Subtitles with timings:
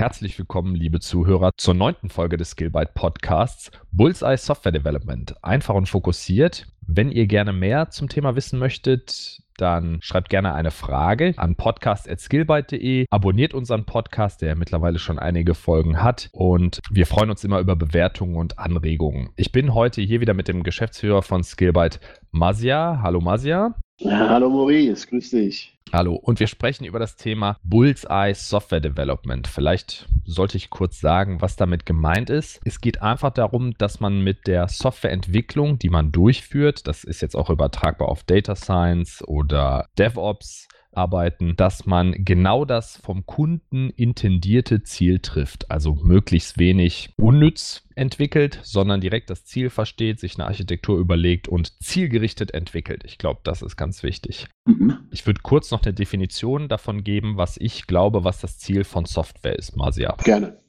[0.00, 5.34] Herzlich willkommen, liebe Zuhörer, zur neunten Folge des Skillbyte Podcasts Bullseye Software Development.
[5.44, 6.66] Einfach und fokussiert.
[6.80, 13.04] Wenn ihr gerne mehr zum Thema wissen möchtet, dann schreibt gerne eine Frage an podcast.skillbyte.de.
[13.10, 16.30] Abonniert unseren Podcast, der mittlerweile schon einige Folgen hat.
[16.32, 19.28] Und wir freuen uns immer über Bewertungen und Anregungen.
[19.36, 23.00] Ich bin heute hier wieder mit dem Geschäftsführer von Skillbyte, Masia.
[23.02, 23.74] Hallo Masia.
[24.02, 25.76] Hallo Maurice, grüß dich.
[25.92, 29.46] Hallo, und wir sprechen über das Thema Bullseye Software Development.
[29.46, 32.60] Vielleicht sollte ich kurz sagen, was damit gemeint ist.
[32.64, 37.34] Es geht einfach darum, dass man mit der Softwareentwicklung, die man durchführt, das ist jetzt
[37.34, 44.82] auch übertragbar auf Data Science oder DevOps, arbeiten, dass man genau das vom Kunden intendierte
[44.82, 45.70] Ziel trifft.
[45.70, 51.82] Also möglichst wenig unnütz entwickelt, sondern direkt das Ziel versteht, sich eine Architektur überlegt und
[51.82, 53.02] zielgerichtet entwickelt.
[53.04, 54.46] Ich glaube, das ist ganz wichtig.
[54.64, 54.98] Mhm.
[55.10, 59.04] Ich würde kurz noch eine Definition davon geben, was ich glaube, was das Ziel von
[59.04, 60.16] Software ist, Masia.
[60.24, 60.59] Gerne.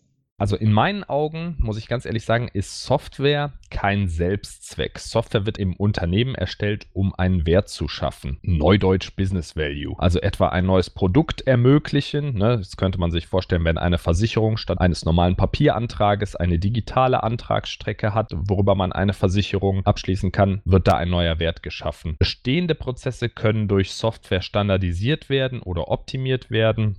[0.42, 4.98] Also in meinen Augen, muss ich ganz ehrlich sagen, ist Software kein Selbstzweck.
[4.98, 8.40] Software wird im Unternehmen erstellt, um einen Wert zu schaffen.
[8.42, 9.94] Neudeutsch Business Value.
[10.00, 12.40] Also etwa ein neues Produkt ermöglichen.
[12.40, 12.58] Ne?
[12.58, 18.16] Das könnte man sich vorstellen, wenn eine Versicherung statt eines normalen Papierantrages eine digitale Antragsstrecke
[18.16, 22.16] hat, worüber man eine Versicherung abschließen kann, wird da ein neuer Wert geschaffen.
[22.18, 26.98] Bestehende Prozesse können durch Software standardisiert werden oder optimiert werden.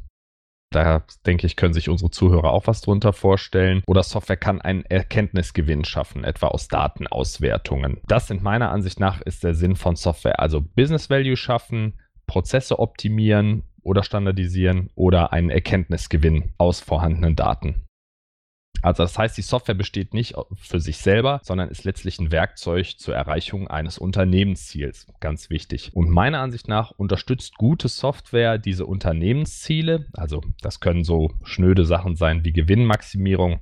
[0.72, 3.82] Da denke ich, können sich unsere Zuhörer auch was drunter vorstellen.
[3.86, 8.00] Oder Software kann einen Erkenntnisgewinn schaffen, etwa aus Datenauswertungen.
[8.06, 10.40] Das sind meiner Ansicht nach ist der Sinn von Software.
[10.40, 11.94] Also Business Value schaffen,
[12.26, 17.86] Prozesse optimieren oder standardisieren oder einen Erkenntnisgewinn aus vorhandenen Daten.
[18.82, 22.98] Also das heißt, die Software besteht nicht für sich selber, sondern ist letztlich ein Werkzeug
[22.98, 25.06] zur Erreichung eines Unternehmensziels.
[25.20, 25.92] Ganz wichtig.
[25.94, 30.06] Und meiner Ansicht nach unterstützt gute Software diese Unternehmensziele.
[30.14, 33.60] Also das können so schnöde Sachen sein wie Gewinnmaximierung,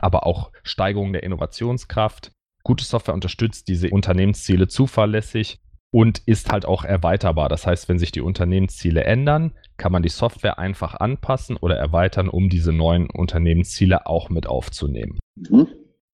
[0.00, 2.30] aber auch Steigerung der Innovationskraft.
[2.62, 5.58] Gute Software unterstützt diese Unternehmensziele zuverlässig
[5.90, 7.48] und ist halt auch erweiterbar.
[7.48, 12.28] Das heißt, wenn sich die Unternehmensziele ändern, kann man die Software einfach anpassen oder erweitern,
[12.28, 15.18] um diese neuen Unternehmensziele auch mit aufzunehmen.
[15.36, 15.68] Mhm.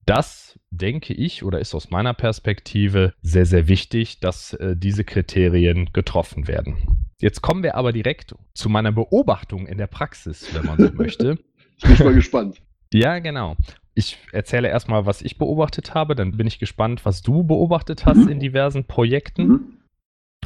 [0.06, 5.90] Das denke ich oder ist aus meiner Perspektive sehr, sehr wichtig, dass äh, diese Kriterien
[5.92, 7.08] getroffen werden.
[7.20, 11.38] Jetzt kommen wir aber direkt zu meiner Beobachtung in der Praxis, wenn man so möchte.
[11.78, 12.60] Ich bin mal gespannt.
[12.92, 13.56] Ja, genau
[13.94, 18.18] ich erzähle erstmal, was ich beobachtet habe, dann bin ich gespannt, was du beobachtet hast
[18.18, 18.28] mhm.
[18.28, 19.46] in diversen Projekten.
[19.46, 19.78] Mhm.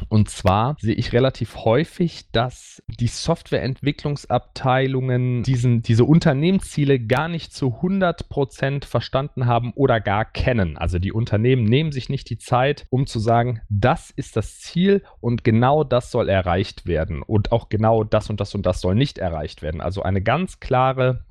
[0.07, 7.79] Und zwar sehe ich relativ häufig, dass die Softwareentwicklungsabteilungen diesen, diese Unternehmensziele gar nicht zu
[7.81, 10.77] 100% verstanden haben oder gar kennen.
[10.77, 15.03] Also die Unternehmen nehmen sich nicht die Zeit, um zu sagen, das ist das Ziel
[15.19, 17.21] und genau das soll erreicht werden.
[17.21, 19.81] Und auch genau das und das und das soll nicht erreicht werden.
[19.81, 21.25] Also eine ganz klare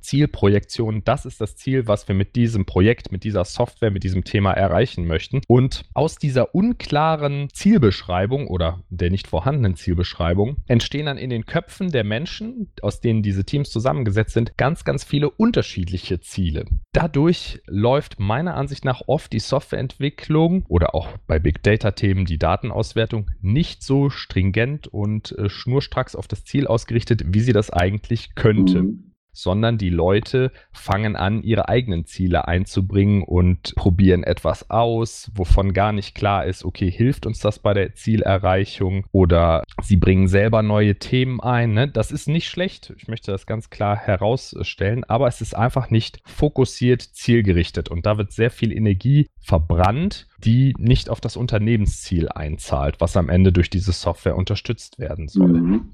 [0.00, 4.24] Zielprojektion, das ist das Ziel, was wir mit diesem Projekt, mit dieser Software, mit diesem
[4.24, 5.40] Thema erreichen möchten.
[5.48, 11.90] Und aus dieser unklaren Zielbeschreibung oder der nicht vorhandenen Zielbeschreibung entstehen dann in den Köpfen
[11.90, 16.66] der Menschen, aus denen diese Teams zusammengesetzt sind, ganz, ganz viele unterschiedliche Ziele.
[16.92, 23.30] Dadurch läuft meiner Ansicht nach oft die Softwareentwicklung oder auch bei Big Data-Themen die Datenauswertung
[23.40, 28.82] nicht so stringent und äh, schnurstracks auf das Ziel ausgerichtet, wie sie das eigentlich könnte.
[28.82, 35.72] Mhm sondern die Leute fangen an, ihre eigenen Ziele einzubringen und probieren etwas aus, wovon
[35.72, 40.62] gar nicht klar ist, okay, hilft uns das bei der Zielerreichung oder sie bringen selber
[40.62, 41.72] neue Themen ein.
[41.72, 41.88] Ne?
[41.88, 46.20] Das ist nicht schlecht, ich möchte das ganz klar herausstellen, aber es ist einfach nicht
[46.24, 53.00] fokussiert, zielgerichtet und da wird sehr viel Energie verbrannt, die nicht auf das Unternehmensziel einzahlt,
[53.00, 55.48] was am Ende durch diese Software unterstützt werden soll.
[55.48, 55.92] Mhm.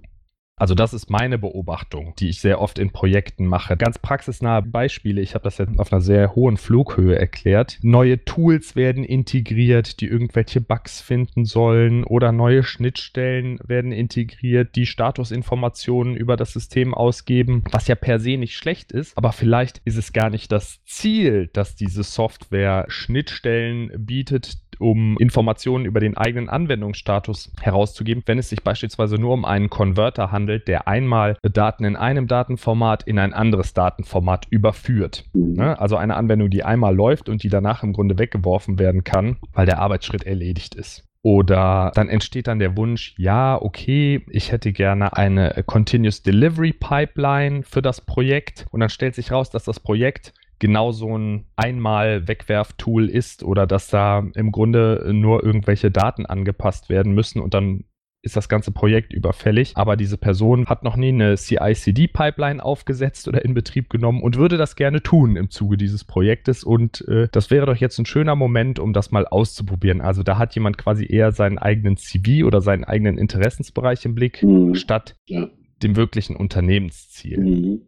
[0.59, 3.77] Also das ist meine Beobachtung, die ich sehr oft in Projekten mache.
[3.77, 5.21] Ganz praxisnahe Beispiele.
[5.21, 7.79] Ich habe das jetzt auf einer sehr hohen Flughöhe erklärt.
[7.83, 14.87] Neue Tools werden integriert, die irgendwelche Bugs finden sollen oder neue Schnittstellen werden integriert, die
[14.87, 19.97] Statusinformationen über das System ausgeben, was ja per se nicht schlecht ist, aber vielleicht ist
[19.97, 26.49] es gar nicht das Ziel, dass diese Software Schnittstellen bietet, um Informationen über den eigenen
[26.49, 31.97] Anwendungsstatus herauszugeben, wenn es sich beispielsweise nur um einen Konverter handelt, der einmal Daten in
[31.97, 35.25] einem Datenformat in ein anderes Datenformat überführt.
[35.33, 35.55] Mhm.
[35.55, 35.79] Ne?
[35.79, 39.67] Also eine Anwendung, die einmal läuft und die danach im Grunde weggeworfen werden kann, weil
[39.67, 41.05] der Arbeitsschritt erledigt ist.
[41.23, 47.65] Oder dann entsteht dann der Wunsch, ja, okay, ich hätte gerne eine Continuous Delivery Pipeline
[47.65, 48.67] für das Projekt.
[48.71, 53.89] Und dann stellt sich raus, dass das Projekt genau so ein Einmal-Wegwerf-Tool ist oder dass
[53.89, 57.85] da im Grunde nur irgendwelche Daten angepasst werden müssen und dann
[58.23, 63.45] ist das ganze Projekt überfällig, aber diese Person hat noch nie eine CI-CD-Pipeline aufgesetzt oder
[63.45, 67.51] in Betrieb genommen und würde das gerne tun im Zuge dieses Projektes und äh, das
[67.51, 70.01] wäre doch jetzt ein schöner Moment, um das mal auszuprobieren.
[70.01, 74.43] Also da hat jemand quasi eher seinen eigenen CV oder seinen eigenen Interessensbereich im Blick,
[74.43, 74.75] mhm.
[74.75, 75.49] statt ja.
[75.83, 77.39] dem wirklichen Unternehmensziel.
[77.39, 77.83] Mhm.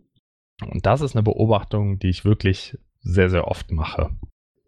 [0.63, 4.11] Und das ist eine Beobachtung, die ich wirklich sehr, sehr oft mache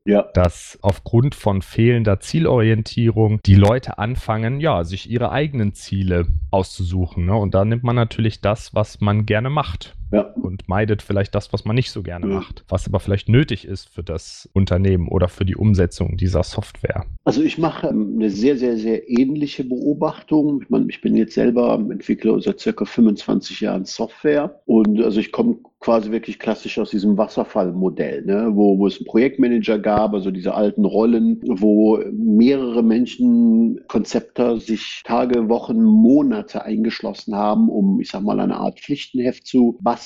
[0.05, 0.23] ja.
[0.35, 7.27] dass aufgrund von fehlender Zielorientierung die Leute anfangen, ja, sich ihre eigenen Ziele auszusuchen.
[7.27, 7.35] Ne?
[7.35, 9.97] Und da nimmt man natürlich das, was man gerne macht.
[10.13, 10.33] Ja.
[10.43, 12.35] Und meidet vielleicht das, was man nicht so gerne ja.
[12.35, 17.07] macht, was aber vielleicht nötig ist für das Unternehmen oder für die Umsetzung dieser Software.
[17.25, 20.63] Also ich mache ähm, eine sehr, sehr, sehr ähnliche Beobachtung.
[20.63, 25.33] Ich meine, ich bin jetzt selber Entwickler seit circa 25 Jahren Software und also ich
[25.33, 28.51] komme quasi wirklich klassisch aus diesem Wasserfallmodell, ne?
[28.53, 35.03] wo, wo es einen Projektmanager gab, also diese alten Rollen, wo mehrere Menschen, Konzepter sich
[35.05, 40.02] Tage, Wochen, Monate eingeschlossen haben, um, ich sag mal, eine Art Pflichtenheft zu basteln.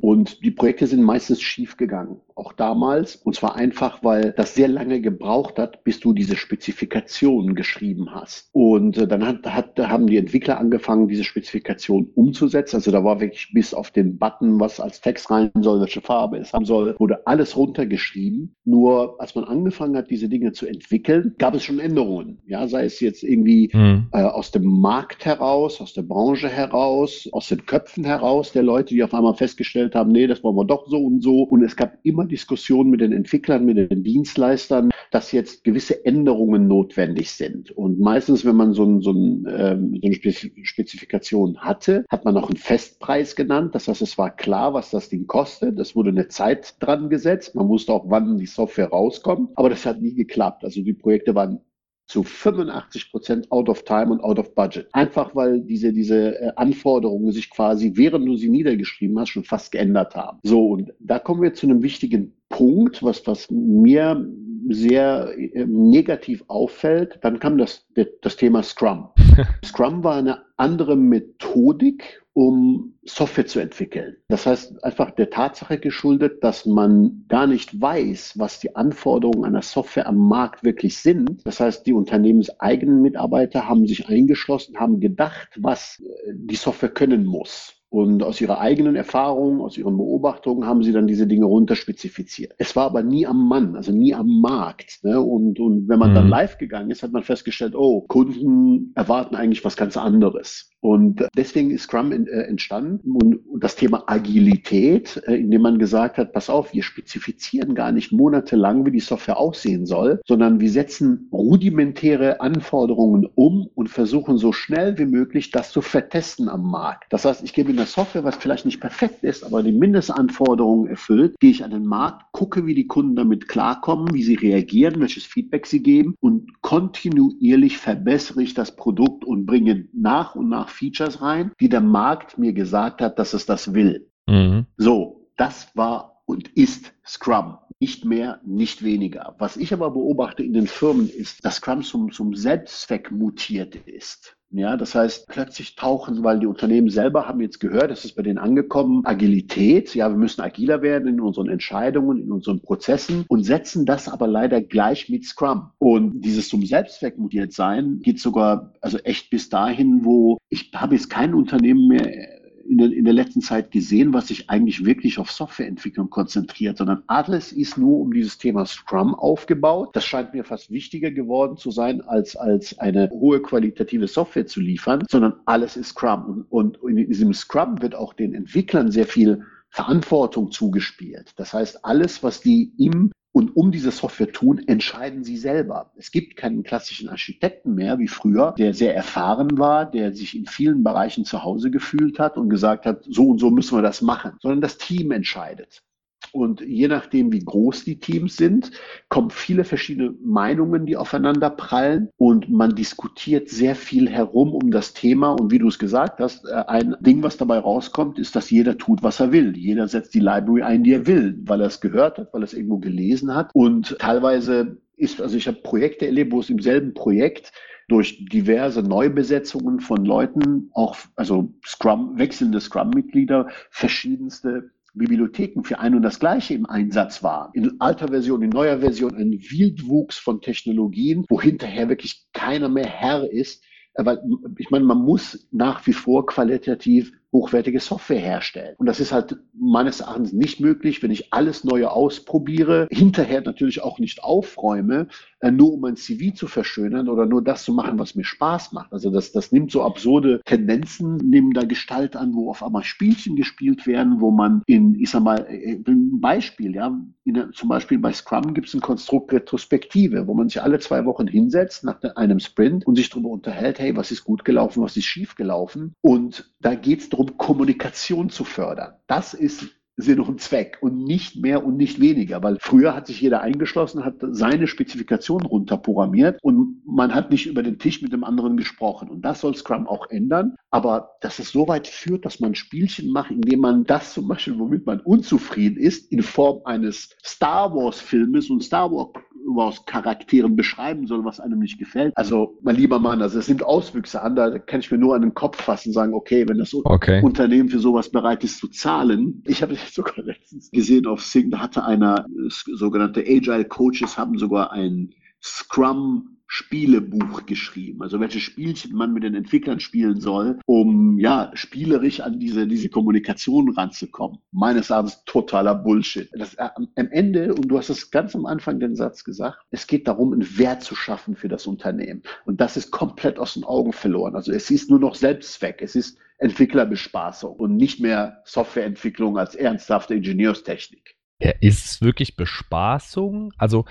[0.00, 3.16] Und die Projekte sind meistens schief gegangen auch damals.
[3.16, 8.50] Und zwar einfach, weil das sehr lange gebraucht hat, bis du diese Spezifikationen geschrieben hast.
[8.52, 12.76] Und äh, dann hat, hat, haben die Entwickler angefangen, diese Spezifikation umzusetzen.
[12.76, 16.36] Also da war wirklich bis auf den Button, was als Text rein soll, welche Farbe
[16.36, 18.54] es haben soll, wurde alles runtergeschrieben.
[18.64, 22.42] Nur als man angefangen hat, diese Dinge zu entwickeln, gab es schon Änderungen.
[22.46, 24.08] Ja, sei es jetzt irgendwie mhm.
[24.12, 28.94] äh, aus dem Markt heraus, aus der Branche heraus, aus den Köpfen heraus der Leute,
[28.94, 31.42] die auf einmal festgestellt haben, nee, das wollen wir doch so und so.
[31.42, 36.68] Und es gab immer Diskussionen mit den Entwicklern, mit den Dienstleistern, dass jetzt gewisse Änderungen
[36.68, 37.70] notwendig sind.
[37.70, 42.36] Und meistens, wenn man so, ein, so, ein, ähm, so eine Spezifikation hatte, hat man
[42.36, 43.74] auch einen Festpreis genannt.
[43.74, 45.78] Das heißt, es war klar, was das Ding kostet.
[45.78, 47.54] Es wurde eine Zeit dran gesetzt.
[47.54, 49.50] Man wusste auch, wann die Software rauskommt.
[49.54, 50.64] Aber das hat nie geklappt.
[50.64, 51.60] Also die Projekte waren
[52.06, 54.88] zu 85 Prozent out of time und out of budget.
[54.92, 59.72] Einfach weil diese, diese äh, Anforderungen sich quasi, während du sie niedergeschrieben hast, schon fast
[59.72, 60.38] geändert haben.
[60.42, 64.26] So, und da kommen wir zu einem wichtigen Punkt, was, was mir
[64.70, 67.18] sehr äh, negativ auffällt.
[67.20, 67.86] Dann kam das,
[68.22, 69.10] das Thema Scrum.
[69.64, 74.16] Scrum war eine andere Methodik, um Software zu entwickeln.
[74.28, 79.62] Das heißt, einfach der Tatsache geschuldet, dass man gar nicht weiß, was die Anforderungen einer
[79.62, 81.46] Software am Markt wirklich sind.
[81.46, 87.26] Das heißt, die unternehmenseigenen Mitarbeiter haben sich eingeschlossen, haben gedacht, was äh, die Software können
[87.26, 87.75] muss.
[87.96, 92.52] Und aus ihrer eigenen Erfahrung, aus ihren Beobachtungen haben sie dann diese Dinge runterspezifiziert.
[92.58, 94.98] Es war aber nie am Mann, also nie am Markt.
[95.02, 95.18] Ne?
[95.18, 96.14] Und, und wenn man mhm.
[96.16, 100.68] dann live gegangen ist, hat man festgestellt, oh, Kunden erwarten eigentlich was ganz anderes.
[100.86, 106.32] Und deswegen ist Scrum äh, entstanden und, das Thema Agilität, äh, indem man gesagt hat,
[106.32, 111.28] pass auf, wir spezifizieren gar nicht monatelang, wie die Software aussehen soll, sondern wir setzen
[111.32, 117.12] rudimentäre Anforderungen um und versuchen so schnell wie möglich das zu vertesten am Markt.
[117.12, 120.86] Das heißt, ich gebe in der Software, was vielleicht nicht perfekt ist, aber die Mindestanforderungen
[120.86, 125.00] erfüllt, gehe ich an den Markt, gucke, wie die Kunden damit klarkommen, wie sie reagieren,
[125.00, 130.75] welches Feedback sie geben und kontinuierlich verbessere ich das Produkt und bringe nach und nach
[130.76, 134.10] Features rein, die der Markt mir gesagt hat, dass es das will.
[134.26, 134.66] Mhm.
[134.76, 137.58] So, das war und ist Scrum.
[137.78, 139.34] Nicht mehr, nicht weniger.
[139.38, 144.36] Was ich aber beobachte in den Firmen ist, dass Scrum zum, zum Selbstzweck mutiert ist.
[144.50, 148.22] Ja, das heißt, plötzlich tauchen, weil die Unternehmen selber haben jetzt gehört, das ist bei
[148.22, 149.94] denen angekommen, Agilität.
[149.94, 154.28] Ja, wir müssen agiler werden in unseren Entscheidungen, in unseren Prozessen und setzen das aber
[154.28, 155.72] leider gleich mit Scrum.
[155.78, 160.94] Und dieses zum Selbstzweck mutiert sein geht sogar, also echt bis dahin, wo ich habe
[160.94, 162.35] jetzt kein Unternehmen mehr
[162.68, 167.02] in der, in der letzten Zeit gesehen, was sich eigentlich wirklich auf Softwareentwicklung konzentriert, sondern
[167.06, 169.94] alles ist nur um dieses Thema Scrum aufgebaut.
[169.94, 174.60] Das scheint mir fast wichtiger geworden zu sein, als, als eine hohe qualitative Software zu
[174.60, 176.46] liefern, sondern alles ist Scrum.
[176.50, 181.32] Und, und in diesem Scrum wird auch den Entwicklern sehr viel Verantwortung zugespielt.
[181.36, 185.92] Das heißt, alles, was die im und um diese Software tun, entscheiden sie selber.
[185.96, 190.46] Es gibt keinen klassischen Architekten mehr wie früher, der sehr erfahren war, der sich in
[190.46, 194.00] vielen Bereichen zu Hause gefühlt hat und gesagt hat, so und so müssen wir das
[194.00, 195.82] machen, sondern das Team entscheidet.
[196.32, 198.70] Und je nachdem, wie groß die Teams sind,
[199.08, 202.10] kommen viele verschiedene Meinungen, die aufeinander prallen.
[202.16, 205.30] Und man diskutiert sehr viel herum um das Thema.
[205.30, 208.76] Und wie du es gesagt hast, äh, ein Ding, was dabei rauskommt, ist, dass jeder
[208.76, 209.56] tut, was er will.
[209.56, 212.46] Jeder setzt die Library ein, die er will, weil er es gehört hat, weil er
[212.46, 213.50] es irgendwo gelesen hat.
[213.54, 217.52] Und teilweise ist, also ich habe Projekte erlebt, wo es im selben Projekt
[217.88, 226.02] durch diverse Neubesetzungen von Leuten, auch also Scrum, wechselnde Scrum-Mitglieder, verschiedenste Bibliotheken für ein und
[226.02, 227.50] das Gleiche im Einsatz war.
[227.54, 232.86] In alter Version, in neuer Version ein Wildwuchs von Technologien, wo hinterher wirklich keiner mehr
[232.86, 233.62] Herr ist,
[233.94, 234.20] weil
[234.58, 238.74] ich meine, man muss nach wie vor qualitativ hochwertige Software herstellen.
[238.78, 243.82] Und das ist halt meines Erachtens nicht möglich, wenn ich alles Neue ausprobiere, hinterher natürlich
[243.82, 245.08] auch nicht aufräume,
[245.40, 248.72] äh, nur um mein CV zu verschönern oder nur das zu machen, was mir Spaß
[248.72, 248.92] macht.
[248.92, 253.36] Also das, das nimmt so absurde Tendenzen, nehmen da Gestalt an, wo auf einmal Spielchen
[253.36, 257.98] gespielt werden, wo man in, ich sag mal, äh, ein Beispiel, ja, in, zum Beispiel
[257.98, 262.02] bei Scrum gibt es ein Konstrukt Retrospektive, wo man sich alle zwei Wochen hinsetzt nach
[262.16, 265.92] einem Sprint und sich darüber unterhält, hey, was ist gut gelaufen, was ist schief gelaufen.
[266.00, 268.94] Und da geht es darum, Kommunikation zu fördern.
[269.06, 269.66] Das ist
[269.98, 274.04] Sinn und Zweck und nicht mehr und nicht weniger, weil früher hat sich jeder eingeschlossen,
[274.04, 279.08] hat seine Spezifikation runterprogrammiert und man hat nicht über den Tisch mit dem anderen gesprochen.
[279.08, 280.54] Und das soll Scrum auch ändern.
[280.70, 284.58] Aber dass es so weit führt, dass man Spielchen macht, indem man das zum Beispiel,
[284.58, 289.12] womit man unzufrieden ist, in Form eines Star Wars Filmes und Star Wars
[289.56, 292.12] aus Charakteren beschreiben soll, was einem nicht gefällt.
[292.16, 295.22] Also, mein lieber Mann, also es nimmt Auswüchse an, da kann ich mir nur an
[295.22, 297.22] den Kopf fassen und sagen, okay, wenn das okay.
[297.22, 299.42] Unternehmen für sowas bereit ist zu zahlen.
[299.46, 304.72] Ich habe sogar letztens gesehen auf Sing, da hatte einer, sogenannte Agile Coaches haben sogar
[304.72, 311.50] ein Scrum Spielebuch geschrieben, also welche Spielchen man mit den Entwicklern spielen soll, um ja
[311.54, 314.38] spielerisch an diese, diese Kommunikation ranzukommen.
[314.52, 316.28] Meines Erachtens totaler Bullshit.
[316.32, 319.86] Das, äh, am Ende, und du hast es ganz am Anfang den Satz gesagt, es
[319.86, 322.22] geht darum, einen Wert zu schaffen für das Unternehmen.
[322.44, 324.34] Und das ist komplett aus den Augen verloren.
[324.34, 325.82] Also es ist nur noch Selbstzweck.
[325.82, 331.16] Es ist Entwicklerbespaßung und nicht mehr Softwareentwicklung als ernsthafte Ingenieurstechnik.
[331.40, 333.52] Ja, ist es wirklich Bespaßung?
[333.58, 333.84] Also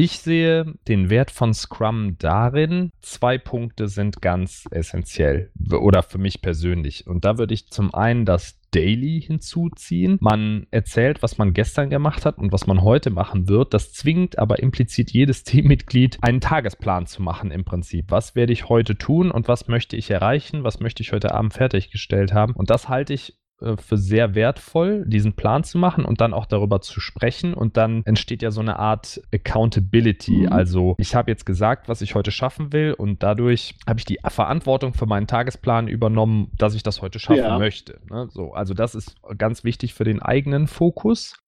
[0.00, 6.40] ich sehe den Wert von Scrum darin, zwei Punkte sind ganz essentiell oder für mich
[6.40, 7.06] persönlich.
[7.06, 10.16] Und da würde ich zum einen das Daily hinzuziehen.
[10.20, 13.74] Man erzählt, was man gestern gemacht hat und was man heute machen wird.
[13.74, 18.06] Das zwingt aber implizit jedes Teammitglied, einen Tagesplan zu machen im Prinzip.
[18.08, 20.64] Was werde ich heute tun und was möchte ich erreichen?
[20.64, 22.54] Was möchte ich heute Abend fertiggestellt haben?
[22.54, 23.36] Und das halte ich
[23.76, 27.54] für sehr wertvoll, diesen Plan zu machen und dann auch darüber zu sprechen.
[27.54, 30.46] Und dann entsteht ja so eine Art Accountability.
[30.46, 30.52] Mhm.
[30.52, 34.18] Also ich habe jetzt gesagt, was ich heute schaffen will und dadurch habe ich die
[34.26, 37.58] Verantwortung für meinen Tagesplan übernommen, dass ich das heute schaffen ja.
[37.58, 38.00] möchte.
[38.10, 38.28] Ne?
[38.30, 41.38] So, also das ist ganz wichtig für den eigenen Fokus.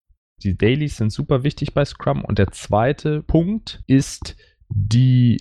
[0.42, 2.24] Die Dailies sind super wichtig bei Scrum.
[2.24, 4.36] Und der zweite Punkt ist
[4.68, 5.38] die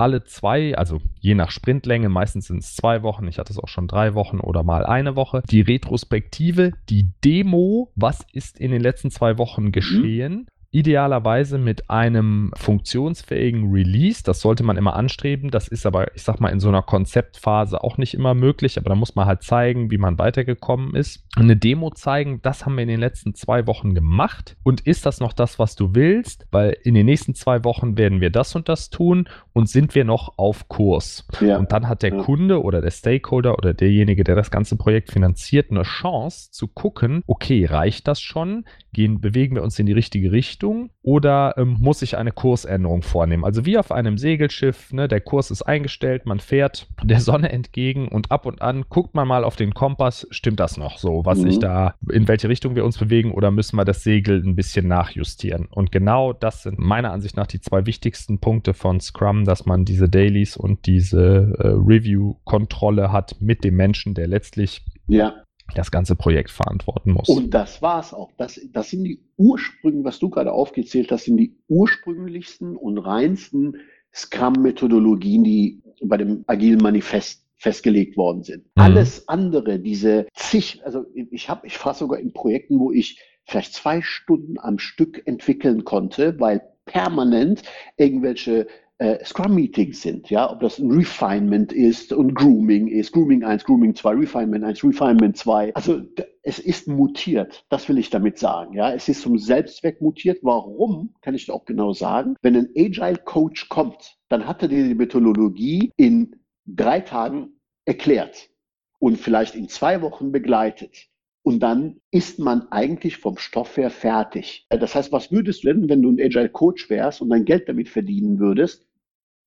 [0.00, 3.68] alle zwei, also je nach Sprintlänge, meistens sind es zwei Wochen, ich hatte es auch
[3.68, 8.80] schon drei Wochen oder mal eine Woche, die Retrospektive, die Demo, was ist in den
[8.80, 9.72] letzten zwei Wochen mhm.
[9.72, 10.32] geschehen.
[10.32, 14.22] Mhm idealerweise mit einem funktionsfähigen Release.
[14.22, 15.50] Das sollte man immer anstreben.
[15.50, 18.78] Das ist aber, ich sag mal, in so einer Konzeptphase auch nicht immer möglich.
[18.78, 21.24] Aber da muss man halt zeigen, wie man weitergekommen ist.
[21.34, 24.56] Eine Demo zeigen, das haben wir in den letzten zwei Wochen gemacht.
[24.62, 26.46] Und ist das noch das, was du willst?
[26.52, 30.04] Weil in den nächsten zwei Wochen werden wir das und das tun und sind wir
[30.04, 31.26] noch auf Kurs.
[31.40, 31.58] Ja.
[31.58, 32.22] Und dann hat der ja.
[32.22, 37.24] Kunde oder der Stakeholder oder derjenige, der das ganze Projekt finanziert, eine Chance zu gucken,
[37.26, 38.64] okay, reicht das schon?
[38.92, 40.59] Gehen, bewegen wir uns in die richtige Richtung?
[40.60, 43.44] Richtung oder ähm, muss ich eine Kursänderung vornehmen?
[43.44, 48.08] Also wie auf einem Segelschiff, ne, der Kurs ist eingestellt, man fährt der Sonne entgegen
[48.08, 51.38] und ab und an guckt man mal auf den Kompass, stimmt das noch so, was
[51.38, 51.46] mhm.
[51.46, 54.86] ich da, in welche Richtung wir uns bewegen oder müssen wir das Segel ein bisschen
[54.86, 55.66] nachjustieren?
[55.70, 59.84] Und genau das sind meiner Ansicht nach die zwei wichtigsten Punkte von Scrum, dass man
[59.84, 65.32] diese Dailies und diese äh, Review-Kontrolle hat mit dem Menschen, der letztlich ja
[65.74, 67.28] das ganze Projekt verantworten muss.
[67.28, 68.30] Und das war es auch.
[68.36, 73.76] Das, das sind die Ursprünge, was du gerade aufgezählt hast, sind die ursprünglichsten und reinsten
[74.14, 78.64] Scrum-Methodologien, die bei dem Agilen Manifest festgelegt worden sind.
[78.74, 78.82] Mhm.
[78.82, 83.74] Alles andere, diese zig, also ich habe, ich war sogar in Projekten, wo ich vielleicht
[83.74, 87.62] zwei Stunden am Stück entwickeln konnte, weil permanent
[87.96, 88.66] irgendwelche
[89.00, 93.94] äh, Scrum-Meetings sind, ja, ob das ein Refinement ist und Grooming ist, Grooming 1, Grooming
[93.94, 95.74] 2, Refinement 1, Refinement 2.
[95.74, 96.02] Also
[96.42, 98.92] es ist mutiert, das will ich damit sagen, ja.
[98.92, 100.40] Es ist zum Selbstzweck mutiert.
[100.42, 102.36] Warum, kann ich auch genau sagen.
[102.42, 108.50] Wenn ein Agile Coach kommt, dann hat er dir die Methodologie in drei Tagen erklärt
[108.98, 111.08] und vielleicht in zwei Wochen begleitet.
[111.42, 114.66] Und dann ist man eigentlich vom Stoff her fertig.
[114.68, 117.66] Das heißt, was würdest du denn, wenn du ein Agile Coach wärst und dein Geld
[117.66, 118.86] damit verdienen würdest?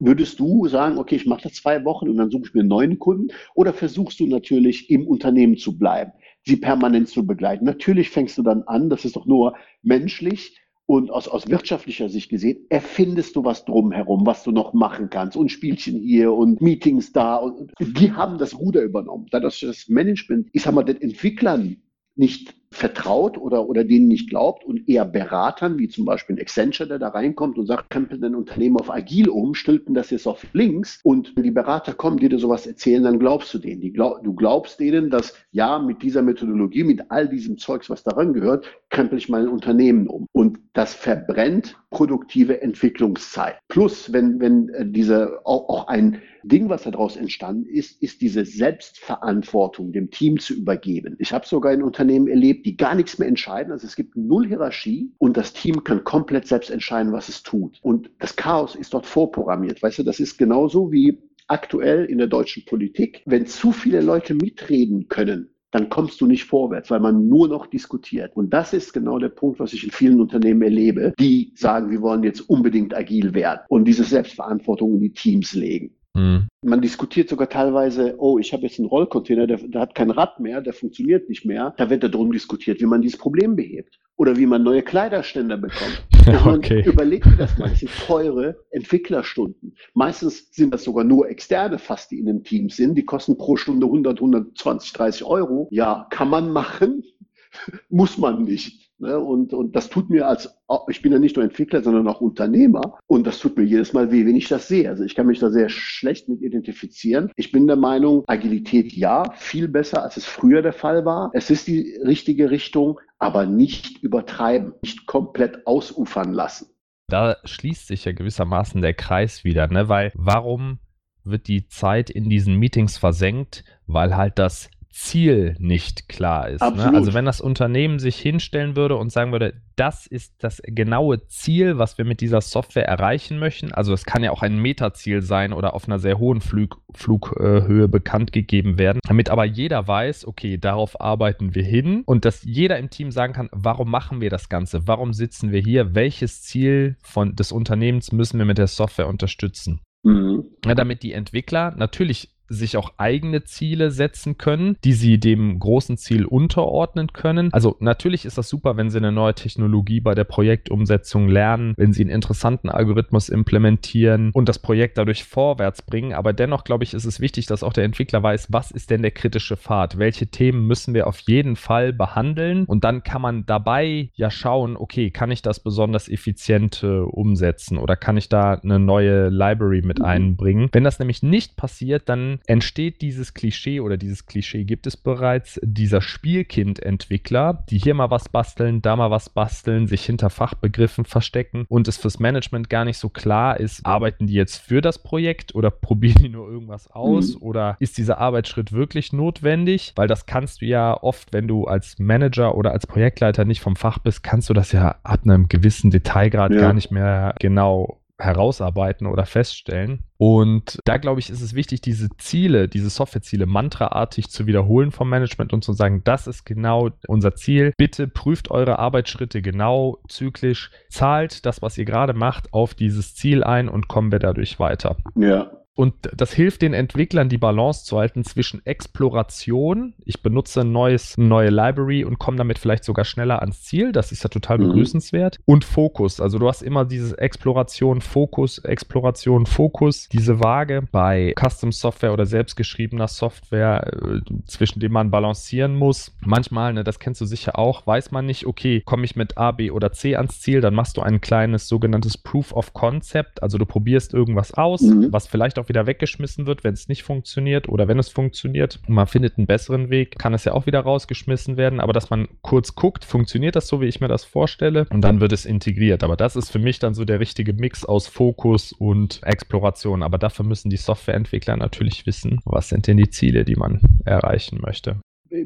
[0.06, 2.70] Würdest du sagen, okay, ich mache das zwei Wochen und dann suche ich mir einen
[2.70, 3.28] neuen Kunden?
[3.56, 6.12] Oder versuchst du natürlich im Unternehmen zu bleiben,
[6.46, 7.64] sie permanent zu begleiten?
[7.64, 12.30] Natürlich fängst du dann an, das ist doch nur menschlich und aus, aus wirtschaftlicher Sicht
[12.30, 17.14] gesehen, erfindest du was drumherum, was du noch machen kannst und Spielchen hier und Meetings
[17.14, 19.28] da und die haben das Ruder übernommen.
[19.32, 21.78] Dadurch das Management, ich sag mal, den Entwicklern
[22.16, 26.90] nicht vertraut oder, oder denen nicht glaubt und eher Beratern, wie zum Beispiel ein Accenture,
[26.90, 30.46] der da reinkommt und sagt, krempeln dein Unternehmen auf agil um, stülpen das jetzt auf
[30.54, 33.82] links und wenn die Berater kommen, die dir sowas erzählen, dann glaubst du denen.
[33.82, 38.04] Die glaub, du glaubst denen, dass ja, mit dieser Methodologie, mit all diesem Zeugs, was
[38.04, 40.28] daran gehört, krempel ich mein Unternehmen um.
[40.32, 43.60] Und das verbrennt produktive Entwicklungszeit.
[43.68, 48.44] Plus, wenn, wenn äh, diese auch, auch ein Ding, was daraus entstanden ist, ist diese
[48.44, 51.16] Selbstverantwortung dem Team zu übergeben.
[51.20, 53.72] Ich habe sogar in Unternehmen erlebt, die gar nichts mehr entscheiden.
[53.72, 57.80] Also es gibt null Hierarchie und das Team kann komplett selbst entscheiden, was es tut.
[57.82, 59.82] Und das Chaos ist dort vorprogrammiert.
[59.82, 61.18] Weißt du, das ist genauso wie
[61.48, 63.22] aktuell in der deutschen Politik.
[63.26, 67.66] Wenn zu viele Leute mitreden können, dann kommst du nicht vorwärts, weil man nur noch
[67.66, 68.36] diskutiert.
[68.36, 72.02] Und das ist genau der Punkt, was ich in vielen Unternehmen erlebe, die sagen, wir
[72.02, 75.96] wollen jetzt unbedingt agil werden und diese Selbstverantwortung in die Teams legen.
[76.16, 76.48] Mhm.
[76.62, 80.40] Man diskutiert sogar teilweise, oh, ich habe jetzt einen Rollcontainer, der, der, hat kein Rad
[80.40, 81.74] mehr, der funktioniert nicht mehr.
[81.78, 84.00] Da wird darum diskutiert, wie man dieses Problem behebt.
[84.16, 86.04] Oder wie man neue Kleiderständer bekommt.
[86.46, 86.84] okay.
[86.86, 89.76] Überlegt dir das mal, das sind teure Entwicklerstunden.
[89.96, 92.96] Meistens sind das sogar nur externe fast, die in einem Team sind.
[92.96, 95.68] Die kosten pro Stunde 100, 120, 30 Euro.
[95.72, 97.04] Ja, kann man machen,
[97.90, 98.83] muss man nicht.
[99.04, 99.20] Ne?
[99.20, 100.58] Und, und das tut mir als,
[100.88, 102.98] ich bin ja nicht nur Entwickler, sondern auch Unternehmer.
[103.06, 104.90] Und das tut mir jedes Mal weh, wenn ich das sehe.
[104.90, 107.32] Also ich kann mich da sehr schlecht mit identifizieren.
[107.36, 111.32] Ich bin der Meinung, Agilität ja, viel besser, als es früher der Fall war.
[111.34, 116.68] Es ist die richtige Richtung, aber nicht übertreiben, nicht komplett ausufern lassen.
[117.08, 119.90] Da schließt sich ja gewissermaßen der Kreis wieder, ne?
[119.90, 120.80] weil warum
[121.26, 123.66] wird die Zeit in diesen Meetings versenkt?
[123.86, 126.62] Weil halt das Ziel nicht klar ist.
[126.62, 126.94] Ne?
[126.94, 131.80] Also wenn das Unternehmen sich hinstellen würde und sagen würde, das ist das genaue Ziel,
[131.80, 133.72] was wir mit dieser Software erreichen möchten.
[133.72, 137.88] Also es kann ja auch ein Metaziel sein oder auf einer sehr hohen Flug, Flughöhe
[137.88, 142.78] bekannt gegeben werden, damit aber jeder weiß, okay, darauf arbeiten wir hin und dass jeder
[142.78, 144.88] im Team sagen kann, warum machen wir das Ganze?
[144.88, 145.96] Warum sitzen wir hier?
[145.96, 149.82] Welches Ziel von, des Unternehmens müssen wir mit der Software unterstützen?
[150.04, 150.44] Mhm.
[150.66, 155.98] Ja, damit die Entwickler natürlich sich auch eigene Ziele setzen können, die sie dem großen
[155.98, 157.52] Ziel unterordnen können.
[157.54, 161.94] Also natürlich ist das super, wenn sie eine neue Technologie bei der Projektumsetzung lernen, wenn
[161.94, 166.14] sie einen interessanten Algorithmus implementieren und das Projekt dadurch vorwärts bringen.
[166.14, 169.02] Aber dennoch, glaube ich, ist es wichtig, dass auch der Entwickler weiß, was ist denn
[169.02, 169.98] der kritische Pfad?
[169.98, 172.66] Welche Themen müssen wir auf jeden Fall behandeln?
[172.66, 177.78] Und dann kann man dabei ja schauen, okay, kann ich das besonders effizient äh, umsetzen
[177.78, 180.06] oder kann ich da eine neue Library mit mhm.
[180.06, 180.70] einbringen?
[180.72, 185.60] Wenn das nämlich nicht passiert, dann entsteht dieses Klischee oder dieses Klischee gibt es bereits,
[185.64, 191.66] dieser Spielkind-Entwickler, die hier mal was basteln, da mal was basteln, sich hinter Fachbegriffen verstecken
[191.70, 195.56] und es fürs Management gar nicht so klar ist, arbeiten die jetzt für das Projekt
[195.56, 197.42] oder probieren die nur irgendwas aus mhm.
[197.42, 199.94] oder ist dieser Arbeitsschritt wirklich notwendig?
[199.96, 203.76] Weil das kannst du ja oft, wenn du als Manager oder als Projektleiter nicht vom
[203.76, 206.60] Fach bist, kannst du das ja ab einem gewissen Detailgrad ja.
[206.60, 210.04] gar nicht mehr genau herausarbeiten oder feststellen.
[210.18, 215.10] Und da glaube ich, ist es wichtig, diese Ziele, diese Softwareziele mantraartig zu wiederholen vom
[215.10, 217.74] Management und zu sagen, das ist genau unser Ziel.
[217.78, 223.44] Bitte prüft eure Arbeitsschritte genau zyklisch, zahlt das, was ihr gerade macht, auf dieses Ziel
[223.44, 224.98] ein und kommen wir dadurch weiter.
[225.16, 230.72] Ja, und das hilft den Entwicklern, die Balance zu halten zwischen Exploration, ich benutze ein
[230.72, 234.30] neues, eine neue Library und komme damit vielleicht sogar schneller ans Ziel, das ist ja
[234.30, 234.68] total mhm.
[234.68, 236.22] begrüßenswert, und Fokus.
[236.22, 242.28] Also du hast immer dieses Exploration, Fokus, Exploration, Fokus, diese Waage bei Custom Software oder
[242.28, 246.16] selbstgeschriebener Software, äh, zwischen dem man balancieren muss.
[246.22, 249.52] Manchmal, ne, das kennst du sicher auch, weiß man nicht, okay, komme ich mit A,
[249.52, 253.58] B oder C ans Ziel, dann machst du ein kleines sogenanntes Proof of Concept, also
[253.58, 255.12] du probierst irgendwas aus, mhm.
[255.12, 258.80] was vielleicht auch auch wieder weggeschmissen wird, wenn es nicht funktioniert oder wenn es funktioniert
[258.88, 261.80] und man findet einen besseren Weg, kann es ja auch wieder rausgeschmissen werden.
[261.80, 265.22] Aber dass man kurz guckt, funktioniert das so, wie ich mir das vorstelle und dann
[265.22, 266.04] wird es integriert.
[266.04, 270.04] Aber das ist für mich dann so der richtige Mix aus Fokus und Exploration.
[270.04, 274.60] Aber dafür müssen die Softwareentwickler natürlich wissen, was sind denn die Ziele, die man erreichen
[274.62, 274.98] möchte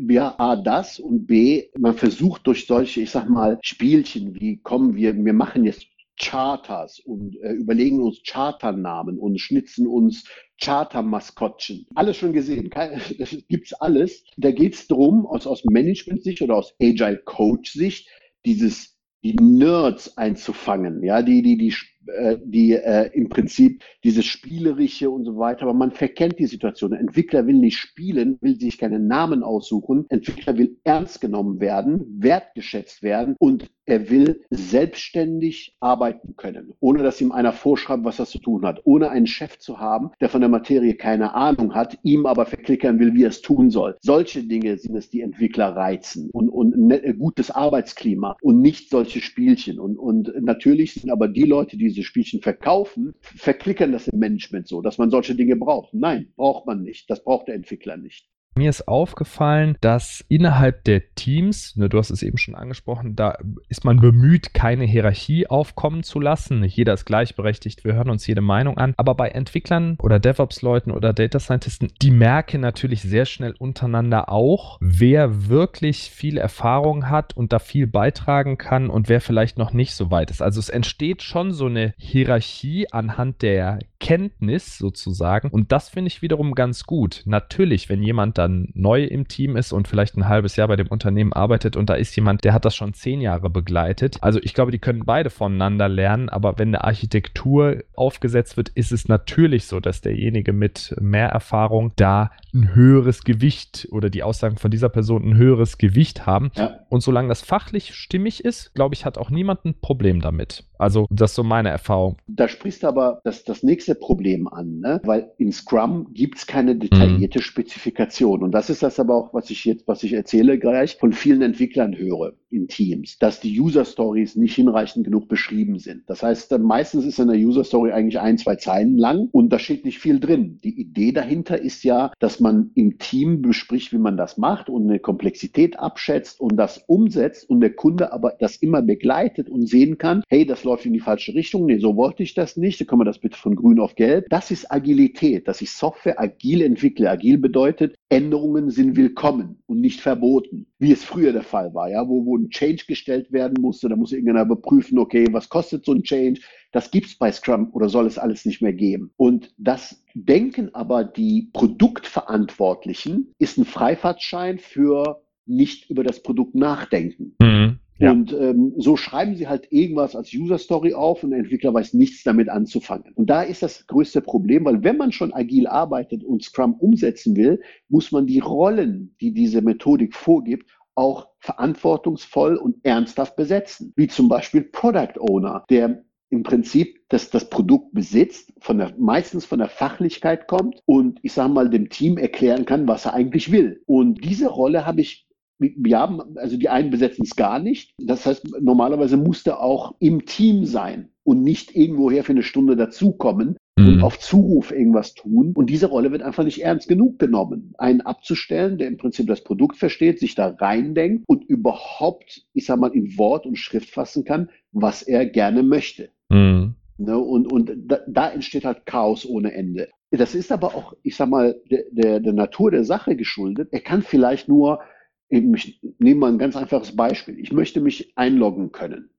[0.10, 4.96] ja, A, das und B, man versucht durch solche, ich sag mal, Spielchen wie, kommen
[4.96, 5.88] wir, wir machen jetzt
[6.20, 10.26] Charters und äh, überlegen uns Charternamen und schnitzen uns
[10.62, 11.86] Charter-Maskottchen.
[11.96, 12.70] Alles schon gesehen,
[13.20, 14.24] das gibt's alles.
[14.38, 18.10] Da geht's drum, aus, aus Management-Sicht oder aus Agile-Coach-Sicht,
[18.46, 21.74] dieses die Nerds einzufangen, ja, die, die, die
[22.10, 26.92] äh, die äh, im Prinzip dieses Spielerische und so weiter, aber man verkennt die Situation.
[26.92, 30.06] Der Entwickler will nicht spielen, will sich keine Namen aussuchen.
[30.10, 37.22] Entwickler will ernst genommen werden, wertgeschätzt werden und er will selbstständig arbeiten können, ohne dass
[37.22, 40.42] ihm einer vorschreibt, was er zu tun hat, ohne einen Chef zu haben, der von
[40.42, 43.96] der Materie keine Ahnung hat, ihm aber verklickern will, wie er es tun soll.
[44.02, 49.22] Solche Dinge sind es, die Entwickler reizen und, und ein gutes Arbeitsklima und nicht solche
[49.22, 49.80] Spielchen.
[49.80, 54.68] Und, und natürlich sind aber die Leute, die diese Spielchen verkaufen, verklickern das im Management
[54.68, 55.94] so, dass man solche Dinge braucht.
[55.94, 57.10] Nein, braucht man nicht.
[57.10, 58.30] Das braucht der Entwickler nicht.
[58.58, 63.38] Mir ist aufgefallen, dass innerhalb der Teams, ne, du hast es eben schon angesprochen, da
[63.70, 66.62] ist man bemüht, keine Hierarchie aufkommen zu lassen.
[66.62, 68.96] Nicht jeder ist gleichberechtigt, wir hören uns jede Meinung an.
[68.98, 74.80] Aber bei Entwicklern oder DevOps-Leuten oder Data Scientisten, die merken natürlich sehr schnell untereinander auch,
[74.82, 79.94] wer wirklich viel Erfahrung hat und da viel beitragen kann und wer vielleicht noch nicht
[79.94, 80.42] so weit ist.
[80.42, 85.50] Also es entsteht schon so eine Hierarchie anhand der Kenntnis sozusagen.
[85.50, 87.22] Und das finde ich wiederum ganz gut.
[87.26, 90.88] Natürlich, wenn jemand dann neu im Team ist und vielleicht ein halbes Jahr bei dem
[90.88, 94.18] Unternehmen arbeitet und da ist jemand, der hat das schon zehn Jahre begleitet.
[94.22, 98.92] Also ich glaube, die können beide voneinander lernen, aber wenn eine Architektur aufgesetzt wird, ist
[98.92, 104.58] es natürlich so, dass derjenige mit mehr Erfahrung da ein höheres Gewicht oder die Aussagen
[104.58, 106.52] von dieser Person ein höheres Gewicht haben.
[106.56, 106.80] Ja.
[106.90, 110.64] Und solange das fachlich stimmig ist, glaube ich, hat auch niemand ein Problem damit.
[110.80, 112.18] Also das ist so meine Erfahrung.
[112.28, 115.02] Da sprichst du aber das, das nächste Problem an, ne?
[115.04, 117.44] weil in Scrum gibt es keine detaillierte mhm.
[117.44, 118.37] Spezifikation.
[118.44, 121.42] Und das ist das aber auch, was ich jetzt, was ich erzähle gleich, von vielen
[121.42, 126.04] Entwicklern höre in Teams, dass die User Stories nicht hinreichend genug beschrieben sind.
[126.08, 129.86] Das heißt, meistens ist eine User Story eigentlich ein, zwei Zeilen lang und da steht
[129.86, 130.60] nicht viel drin.
[130.64, 134.84] Die Idee dahinter ist ja, dass man im Team bespricht, wie man das macht und
[134.84, 139.98] eine Komplexität abschätzt und das umsetzt und der Kunde aber das immer begleitet und sehen
[139.98, 142.86] kann, hey, das läuft in die falsche Richtung, nee, so wollte ich das nicht, da
[142.86, 144.28] können wir das bitte von grün auf gelb.
[144.30, 147.10] Das ist Agilität, dass ich Software agil entwickle.
[147.10, 152.08] Agil bedeutet, Änderungen sind willkommen und nicht verboten, wie es früher der Fall war, ja,
[152.08, 155.94] wo, wo ein Change gestellt werden musste, da muss irgendeiner überprüfen, okay, was kostet so
[155.94, 156.42] ein Change?
[156.72, 159.12] Das gibt es bei Scrum oder soll es alles nicht mehr geben?
[159.18, 167.36] Und das denken aber die Produktverantwortlichen ist ein Freifahrtschein für nicht über das Produkt nachdenken.
[167.42, 167.57] Mhm.
[168.00, 168.12] Ja.
[168.12, 171.94] Und ähm, so schreiben sie halt irgendwas als User Story auf und der Entwickler weiß
[171.94, 173.12] nichts damit anzufangen.
[173.16, 177.36] Und da ist das größte Problem, weil wenn man schon agil arbeitet und Scrum umsetzen
[177.36, 183.94] will, muss man die Rollen, die diese Methodik vorgibt, auch verantwortungsvoll und ernsthaft besetzen.
[183.96, 189.46] Wie zum Beispiel Product Owner, der im Prinzip das, das Produkt besitzt, von der, meistens
[189.46, 193.52] von der Fachlichkeit kommt und ich sage mal dem Team erklären kann, was er eigentlich
[193.52, 193.82] will.
[193.86, 195.27] Und diese Rolle habe ich
[195.60, 197.94] wir haben, also die einen besetzen es gar nicht.
[198.00, 202.76] Das heißt, normalerweise muss der auch im Team sein und nicht irgendwoher für eine Stunde
[202.76, 203.88] dazukommen mhm.
[203.88, 205.54] und auf Zuruf irgendwas tun.
[205.56, 207.74] Und diese Rolle wird einfach nicht ernst genug genommen.
[207.78, 212.80] Einen abzustellen, der im Prinzip das Produkt versteht, sich da reindenkt und überhaupt, ich sag
[212.80, 216.10] mal, in Wort und Schrift fassen kann, was er gerne möchte.
[216.30, 216.76] Mhm.
[217.00, 219.90] Ne, und und da, da, entsteht halt Chaos ohne Ende.
[220.10, 223.70] Das ist aber auch, ich sag mal, der, der, der Natur der Sache geschuldet.
[223.72, 224.80] Er kann vielleicht nur
[225.30, 227.40] ich nehme mal ein ganz einfaches Beispiel.
[227.40, 229.10] Ich möchte mich einloggen können.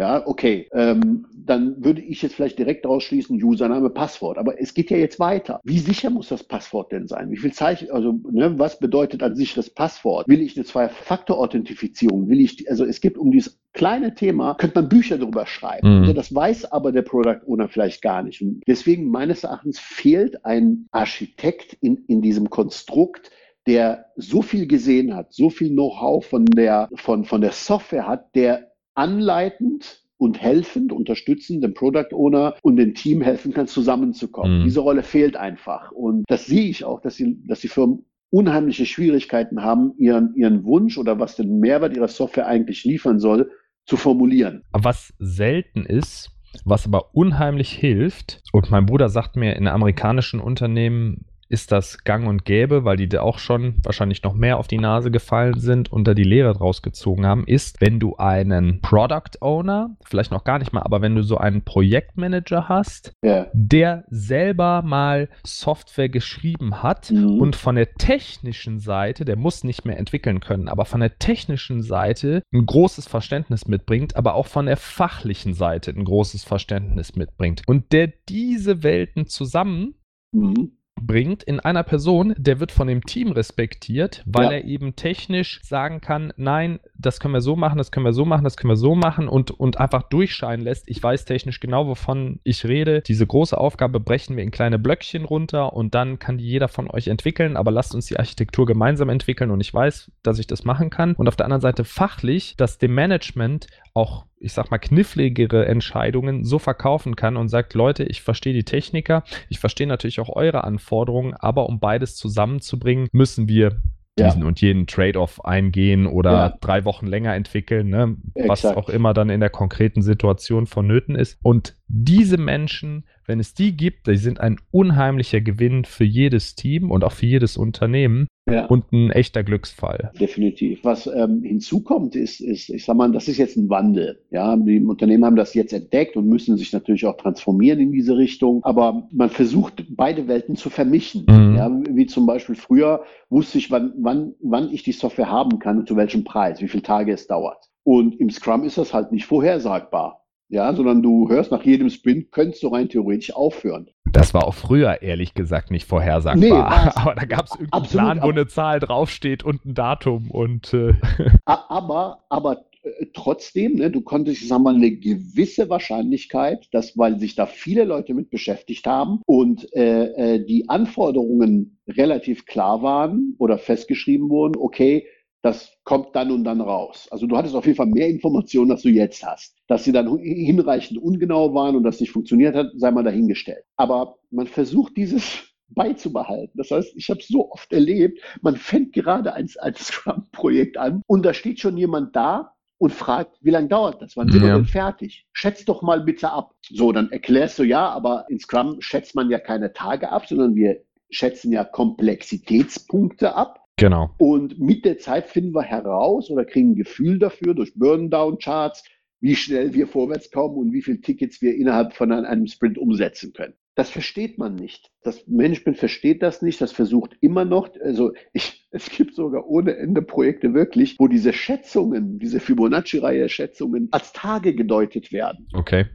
[0.00, 0.66] Ja, okay.
[0.72, 4.38] Ähm, dann würde ich jetzt vielleicht direkt ausschließen, Username, Passwort.
[4.38, 5.60] Aber es geht ja jetzt weiter.
[5.62, 7.30] Wie sicher muss das Passwort denn sein?
[7.30, 10.26] Wie viel Zeichen, also ne, was bedeutet ein sicheres Passwort?
[10.26, 12.30] Will ich eine Zwei-Faktor-Authentifizierung?
[12.30, 15.98] Will ich, also es gibt um dieses kleine Thema, könnte man Bücher darüber schreiben.
[15.98, 16.00] Mhm.
[16.04, 18.40] Also das weiß aber der Product Owner vielleicht gar nicht.
[18.40, 23.30] Und deswegen meines Erachtens fehlt ein Architekt in, in diesem Konstrukt,
[23.70, 28.34] der so viel gesehen hat, so viel Know-how von der, von, von der Software hat,
[28.34, 34.58] der anleitend und helfend, unterstützend dem Product Owner und dem Team helfen kann, zusammenzukommen.
[34.58, 34.64] Mhm.
[34.64, 35.92] Diese Rolle fehlt einfach.
[35.92, 40.64] Und das sehe ich auch, dass die, dass die Firmen unheimliche Schwierigkeiten haben, ihren, ihren
[40.64, 43.52] Wunsch oder was den Mehrwert ihrer Software eigentlich liefern soll,
[43.86, 44.64] zu formulieren.
[44.72, 46.30] Was selten ist,
[46.64, 52.28] was aber unheimlich hilft, und mein Bruder sagt mir, in amerikanischen Unternehmen ist das gang
[52.28, 55.92] und gäbe, weil die da auch schon wahrscheinlich noch mehr auf die Nase gefallen sind
[55.92, 60.44] und da die Lehre draus gezogen haben, ist, wenn du einen Product Owner, vielleicht noch
[60.44, 63.48] gar nicht mal, aber wenn du so einen Projektmanager hast, ja.
[63.52, 67.40] der selber mal Software geschrieben hat mhm.
[67.40, 71.82] und von der technischen Seite, der muss nicht mehr entwickeln können, aber von der technischen
[71.82, 77.62] Seite ein großes Verständnis mitbringt, aber auch von der fachlichen Seite ein großes Verständnis mitbringt
[77.66, 79.94] und der diese Welten zusammen
[80.32, 84.52] mhm bringt in einer Person, der wird von dem Team respektiert, weil Ja.
[84.52, 88.24] er eben technisch sagen kann, nein, das können wir so machen, das können wir so
[88.24, 90.88] machen, das können wir so machen und, und einfach durchscheinen lässt.
[90.88, 93.00] Ich weiß technisch genau, wovon ich rede.
[93.02, 96.90] Diese große Aufgabe brechen wir in kleine Blöckchen runter und dann kann die jeder von
[96.90, 100.64] euch entwickeln, aber lasst uns die Architektur gemeinsam entwickeln und ich weiß, dass ich das
[100.64, 101.14] machen kann.
[101.14, 106.44] Und auf der anderen Seite fachlich, dass dem Management auch, ich sag mal, kniffligere Entscheidungen
[106.44, 110.64] so verkaufen kann und sagt, Leute, ich verstehe die Techniker, ich verstehe natürlich auch eure
[110.64, 113.80] Anforderungen, aber um beides zusammenzubringen, müssen wir
[114.18, 114.26] Ja.
[114.26, 116.54] diesen und jenen Trade-off eingehen oder Ja.
[116.60, 118.16] drei Wochen länger entwickeln, ne?
[118.46, 121.38] was auch immer dann in der konkreten Situation vonnöten ist.
[121.42, 126.90] Und diese Menschen, wenn es die gibt, die sind ein unheimlicher Gewinn für jedes Team
[126.90, 128.66] und auch für jedes Unternehmen Ja.
[128.66, 130.10] und ein echter Glücksfall.
[130.18, 130.80] Definitiv.
[130.82, 134.18] Was ähm, hinzukommt, ist, ist, ich sag mal, das ist jetzt ein Wandel.
[134.32, 138.16] Ja, die Unternehmen haben das jetzt entdeckt und müssen sich natürlich auch transformieren in diese
[138.16, 138.64] Richtung.
[138.64, 141.24] Aber man versucht, beide Welten zu vermischen.
[141.28, 141.54] Mhm.
[141.56, 145.78] Ja, wie zum Beispiel früher wusste ich, wann, wann, wann ich die Software haben kann
[145.78, 147.70] und zu welchem Preis, wie viele Tage es dauert.
[147.84, 150.19] Und im Scrum ist das halt nicht vorhersagbar.
[150.50, 153.88] Ja, sondern du hörst nach jedem Sprint, könntest du rein theoretisch aufhören.
[154.04, 156.40] Das war auch früher, ehrlich gesagt, nicht vorhersagbar.
[156.40, 156.50] Nee,
[156.96, 160.94] aber da gab es irgendeinen Plan, wo eine Zahl draufsteht und ein Datum und äh,
[161.44, 167.20] Aber, aber äh, trotzdem, ne, du konntest, ich sag mal, eine gewisse Wahrscheinlichkeit, dass, weil
[167.20, 173.36] sich da viele Leute mit beschäftigt haben und äh, äh, die Anforderungen relativ klar waren
[173.38, 175.06] oder festgeschrieben wurden, okay,
[175.42, 177.08] das kommt dann und dann raus.
[177.10, 179.56] Also du hattest auf jeden Fall mehr Informationen, als du jetzt hast.
[179.68, 183.64] Dass sie dann hinreichend ungenau waren und das nicht funktioniert hat, sei mal dahingestellt.
[183.76, 185.24] Aber man versucht dieses
[185.68, 186.52] beizubehalten.
[186.56, 191.24] Das heißt, ich habe so oft erlebt, man fängt gerade ein, ein Scrum-Projekt an und
[191.24, 194.16] da steht schon jemand da und fragt, wie lange dauert das?
[194.16, 194.54] Wann sind wir Ja.
[194.56, 195.26] denn fertig?
[195.32, 196.54] Schätz doch mal bitte ab.
[196.68, 200.54] So, dann erklärst du ja, aber in Scrum schätzt man ja keine Tage ab, sondern
[200.54, 203.60] wir schätzen ja Komplexitätspunkte ab.
[203.80, 204.10] Genau.
[204.18, 208.84] Und mit der Zeit finden wir heraus oder kriegen ein Gefühl dafür durch Burn-Down-Charts,
[209.20, 212.78] wie schnell wir vorwärts kommen und wie viele Tickets wir innerhalb von ein- einem Sprint
[212.78, 213.54] umsetzen können.
[213.76, 214.90] Das versteht man nicht.
[215.02, 216.60] Das Management versteht das nicht.
[216.60, 217.68] Das versucht immer noch.
[217.82, 223.88] Also ich, es gibt sogar ohne Ende Projekte wirklich, wo diese Schätzungen, diese Fibonacci-Reihe Schätzungen
[223.90, 225.86] als Tage gedeutet werden Okay.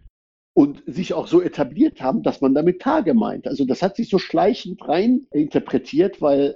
[0.53, 3.47] und sich auch so etabliert haben, dass man damit Tage meint.
[3.47, 6.55] Also das hat sich so schleichend rein interpretiert, weil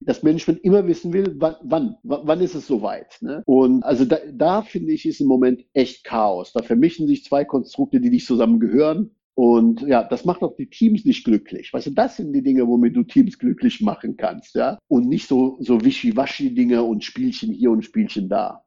[0.00, 3.18] das Management immer wissen will, wann, wann, wann ist es soweit.
[3.20, 3.42] Ne?
[3.46, 6.52] Und also da, da finde ich, ist im Moment echt Chaos.
[6.52, 9.10] Da vermischen sich zwei Konstrukte, die nicht zusammengehören.
[9.34, 11.72] Und ja, das macht auch die Teams nicht glücklich.
[11.72, 14.78] Weißt du, das sind die Dinge, womit du Teams glücklich machen kannst, ja.
[14.88, 18.64] Und nicht so, so wischiwaschi-Dinge und Spielchen hier und Spielchen da.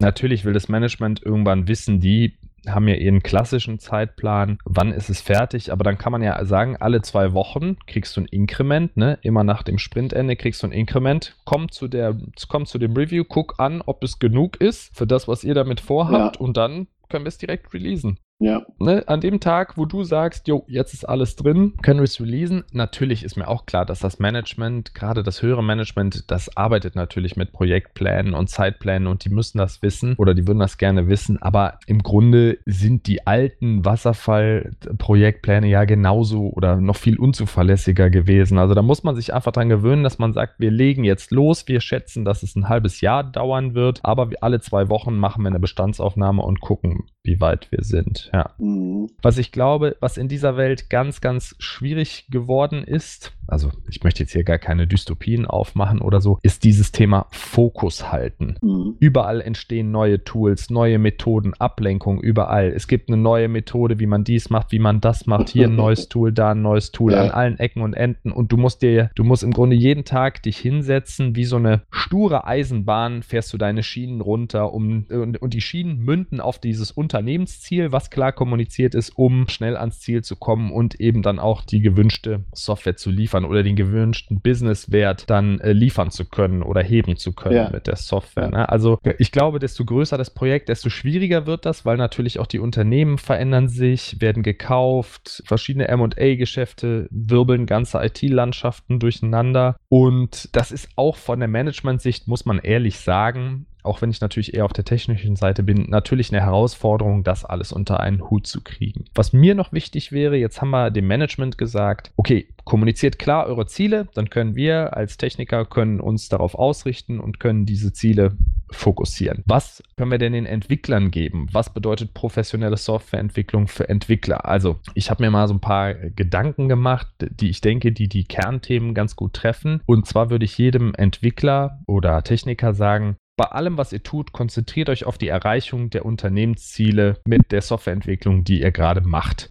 [0.00, 2.36] Natürlich will das Management irgendwann wissen, die
[2.74, 6.76] haben ja ihren klassischen Zeitplan, wann ist es fertig, aber dann kann man ja sagen,
[6.76, 9.18] alle zwei Wochen kriegst du ein Inkrement, ne?
[9.22, 12.16] Immer nach dem Sprintende kriegst du ein Inkrement, komm zu der,
[12.48, 15.80] komm zu dem Review, guck an, ob es genug ist für das, was ihr damit
[15.80, 16.40] vorhabt Ja.
[16.40, 18.18] und dann können wir es direkt releasen.
[18.40, 22.04] Ja, Ne, an dem Tag, wo du sagst, jo, jetzt ist alles drin, können wir
[22.04, 22.62] es releasen.
[22.72, 27.36] Natürlich ist mir auch klar, dass das Management, gerade das höhere Management, das arbeitet natürlich
[27.36, 31.42] mit Projektplänen und Zeitplänen und die müssen das wissen oder die würden das gerne wissen.
[31.42, 38.58] Aber im Grunde sind die alten Wasserfall-Projektpläne ja genauso oder noch viel unzuverlässiger gewesen.
[38.58, 41.66] Also da muss man sich einfach dran gewöhnen, dass man sagt, wir legen jetzt los,
[41.66, 45.48] wir schätzen, dass es ein halbes Jahr dauern wird, aber alle zwei Wochen machen wir
[45.48, 48.30] eine Bestandsaufnahme und gucken, wie weit wir sind.
[48.32, 48.50] Ja.
[48.58, 49.08] mhm.
[49.22, 54.22] Was ich glaube, was in dieser Welt ganz, ganz schwierig geworden ist, also ich möchte
[54.22, 58.56] jetzt hier gar keine Dystopien aufmachen oder so, ist dieses Thema Fokus halten.
[58.62, 58.96] Mhm.
[58.98, 62.68] Überall entstehen neue Tools, neue Methoden, Ablenkung überall.
[62.68, 65.48] Es gibt eine neue Methode, wie man dies macht, wie man das macht.
[65.48, 67.22] Hier ein neues Tool, da ein neues Tool Ja.
[67.22, 68.32] an allen Ecken und Enden.
[68.32, 71.82] Und du musst dir, du musst im Grunde jeden Tag dich hinsetzen, wie so eine
[71.90, 76.90] sture Eisenbahn, fährst du deine Schienen runter, um und, und die Schienen münden auf dieses
[77.18, 81.62] Unternehmensziel, was klar kommuniziert ist, um schnell ans Ziel zu kommen und eben dann auch
[81.62, 86.82] die gewünschte Software zu liefern oder den gewünschten Businesswert dann äh, liefern zu können oder
[86.82, 87.70] heben zu können Ja.
[87.70, 88.50] mit der Software.
[88.50, 88.68] Ne?
[88.68, 92.60] Also ich glaube, desto größer das Projekt, desto schwieriger wird das, weil natürlich auch die
[92.60, 101.16] Unternehmen verändern sich, werden gekauft, verschiedene M&A-Geschäfte wirbeln ganze IT-Landschaften durcheinander und das ist auch
[101.16, 105.36] von der Management-Sicht, muss man ehrlich sagen, auch wenn ich natürlich eher auf der technischen
[105.36, 109.04] Seite bin, natürlich eine Herausforderung, das alles unter einen Hut zu kriegen.
[109.14, 113.66] Was mir noch wichtig wäre, jetzt haben wir dem Management gesagt, okay, kommuniziert klar eure
[113.66, 118.36] Ziele, dann können wir als Techniker können uns darauf ausrichten und können diese Ziele
[118.70, 119.42] fokussieren.
[119.46, 121.46] Was können wir denn den Entwicklern geben?
[121.52, 124.44] Was bedeutet professionelle Softwareentwicklung für Entwickler?
[124.44, 128.24] Also, ich habe mir mal so ein paar Gedanken gemacht, die ich denke, die die
[128.24, 129.80] Kernthemen ganz gut treffen.
[129.86, 134.90] Und zwar würde ich jedem Entwickler oder Techniker sagen, bei allem, was ihr tut, konzentriert
[134.90, 139.48] euch auf die Erreichung der Unternehmensziele mit der Softwareentwicklung, die ihr gerade macht.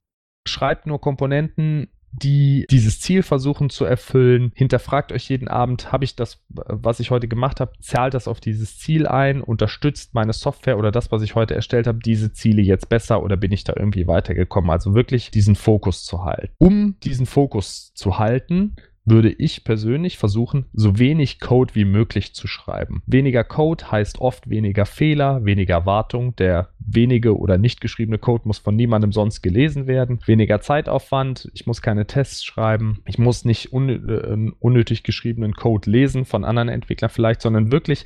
[0.48, 4.52] Schreibt nur Komponenten, die dieses Ziel versuchen zu erfüllen.
[4.56, 8.42] Hinterfragt euch jeden Abend, habe ich das, was ich heute gemacht habe, zahlt das auf
[8.42, 12.62] dieses Ziel ein, unterstützt meine Software oder das, was ich heute erstellt habe, diese Ziele
[12.62, 14.70] jetzt besser oder bin ich da irgendwie weitergekommen?
[14.70, 16.54] Also wirklich diesen Fokus zu halten.
[16.58, 18.76] Um diesen Fokus zu halten,
[19.08, 23.02] würde ich persönlich versuchen, so wenig Code wie möglich zu schreiben.
[23.06, 26.36] Weniger Code heißt oft weniger Fehler, weniger Wartung.
[26.36, 30.20] Der wenige oder nicht geschriebene Code muss von niemandem sonst gelesen werden.
[30.26, 31.50] Weniger Zeitaufwand.
[31.54, 33.00] Ich muss keine Tests schreiben.
[33.06, 38.06] Ich muss nicht äh, unnötig geschriebenen Code lesen von anderen Entwicklern vielleicht, sondern wirklich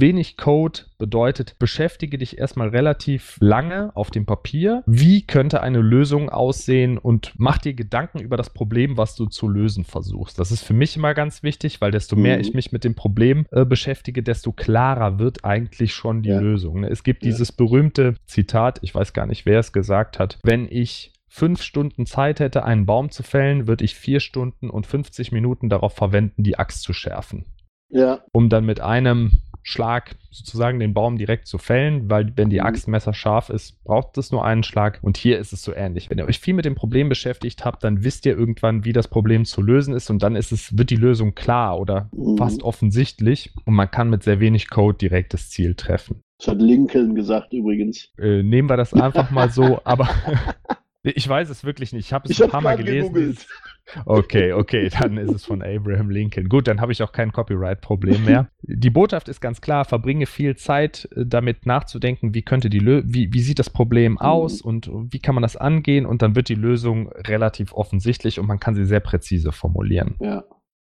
[0.00, 4.82] Wenig Code bedeutet, beschäftige dich erstmal relativ lange auf dem Papier.
[4.86, 9.48] Wie könnte eine Lösung aussehen und mach dir Gedanken über das Problem, was du zu
[9.48, 10.38] lösen versuchst.
[10.38, 12.40] Das ist für mich immer ganz wichtig, weil desto mehr mhm.
[12.40, 16.40] ich mich mit dem Problem äh, beschäftige, desto klarer wird eigentlich schon die ja.
[16.40, 16.80] Lösung.
[16.80, 16.88] Ne?
[16.88, 17.30] Es gibt ja.
[17.30, 22.06] dieses berühmte Zitat, ich weiß gar nicht, wer es gesagt hat, wenn ich fünf Stunden
[22.06, 26.42] Zeit hätte, einen Baum zu fällen, würde ich vier Stunden und 50 Minuten darauf verwenden,
[26.42, 27.44] die Axt zu schärfen.
[27.88, 28.20] Ja.
[28.32, 32.66] Um dann mit einem Schlag sozusagen den Baum direkt zu fällen, weil wenn die mhm.
[32.66, 35.00] Axt messerscharf ist, braucht es nur einen Schlag.
[35.02, 36.08] Und hier ist es so ähnlich.
[36.08, 39.08] Wenn ihr euch viel mit dem Problem beschäftigt habt, dann wisst ihr irgendwann, wie das
[39.08, 42.36] Problem zu lösen ist und dann ist es, wird die Lösung klar oder mhm.
[42.36, 46.22] fast offensichtlich und man kann mit sehr wenig Code direkt das Ziel treffen.
[46.38, 48.12] Das hat Lincoln gesagt übrigens.
[48.18, 50.08] Äh, nehmen wir das einfach mal so, aber
[51.14, 52.06] ich weiß es wirklich nicht.
[52.06, 53.12] Ich habe es ich ein paar Mal gelesen.
[53.12, 53.46] Gegoogelt.
[54.04, 56.48] Okay, okay, dann ist es von Abraham Lincoln.
[56.48, 58.48] Gut, dann habe ich auch kein Copyright-Problem mehr.
[58.62, 63.02] Die Botschaft ist ganz klar, verbringe viel Zeit äh, damit nachzudenken, wie könnte die Lö
[63.06, 64.18] wie, wie sieht das Problem mhm.
[64.18, 68.48] aus und wie kann man das angehen und dann wird die Lösung relativ offensichtlich und
[68.48, 70.16] man kann sie sehr präzise formulieren.
[70.18, 70.42] Ja.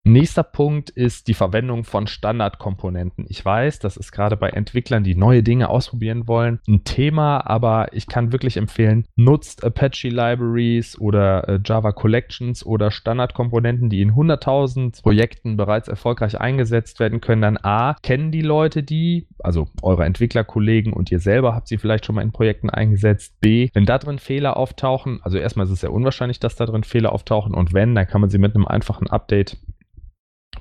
[0.10, 3.28] Nächster Punkt ist die Verwendung von Standardkomponenten.
[3.30, 7.94] Ich weiß, das ist gerade bei Entwicklern, die neue Dinge ausprobieren wollen, ein Thema, aber
[7.94, 14.14] ich kann wirklich empfehlen, nutzt Apache Libraries oder äh, Java Collections oder Standardkomponenten, die in
[14.14, 17.44] 100.000 Projekten bereits erfolgreich eingesetzt werden können.
[17.44, 22.08] Dann A, kennen die Leute die, also eure Entwicklerkollegen und ihr selber habt sie vielleicht
[22.08, 23.40] schon mal in Projekten eingesetzt.
[23.42, 26.84] B, wenn da drin Fehler auftauchen, also erstmal ist es sehr unwahrscheinlich, dass da drin
[26.84, 29.58] Fehler auftauchen und wenn, dann kann man sie mit einem einfachen Update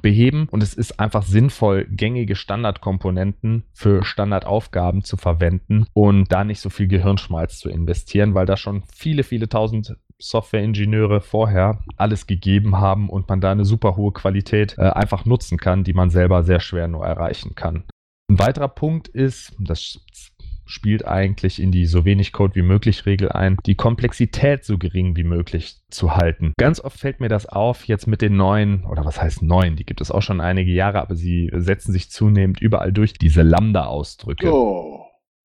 [0.02, 6.60] beheben und es ist einfach sinnvoll, gängige Standardkomponenten für Standardaufgaben zu verwenden und da nicht
[6.60, 12.78] so viel Gehirnschmalz zu investieren, weil da schon viele, viele tausend Softwareingenieure vorher alles gegeben
[12.78, 16.42] haben und man da eine super hohe Qualität äh, einfach nutzen kann, die man selber
[16.42, 17.84] sehr schwer nur erreichen kann.
[18.30, 20.00] Ein weiterer Punkt ist, das
[20.68, 25.16] spielt eigentlich in die so wenig Code wie möglich Regel ein, die Komplexität so gering
[25.16, 26.52] wie möglich zu halten.
[26.58, 29.84] Ganz oft fällt mir das auf, jetzt mit den neuen, oder was heißt neuen, die
[29.84, 34.52] gibt es auch schon einige Jahre, aber sie setzen sich zunehmend überall durch, diese Lambda-Ausdrücke.
[34.52, 34.97] Oh.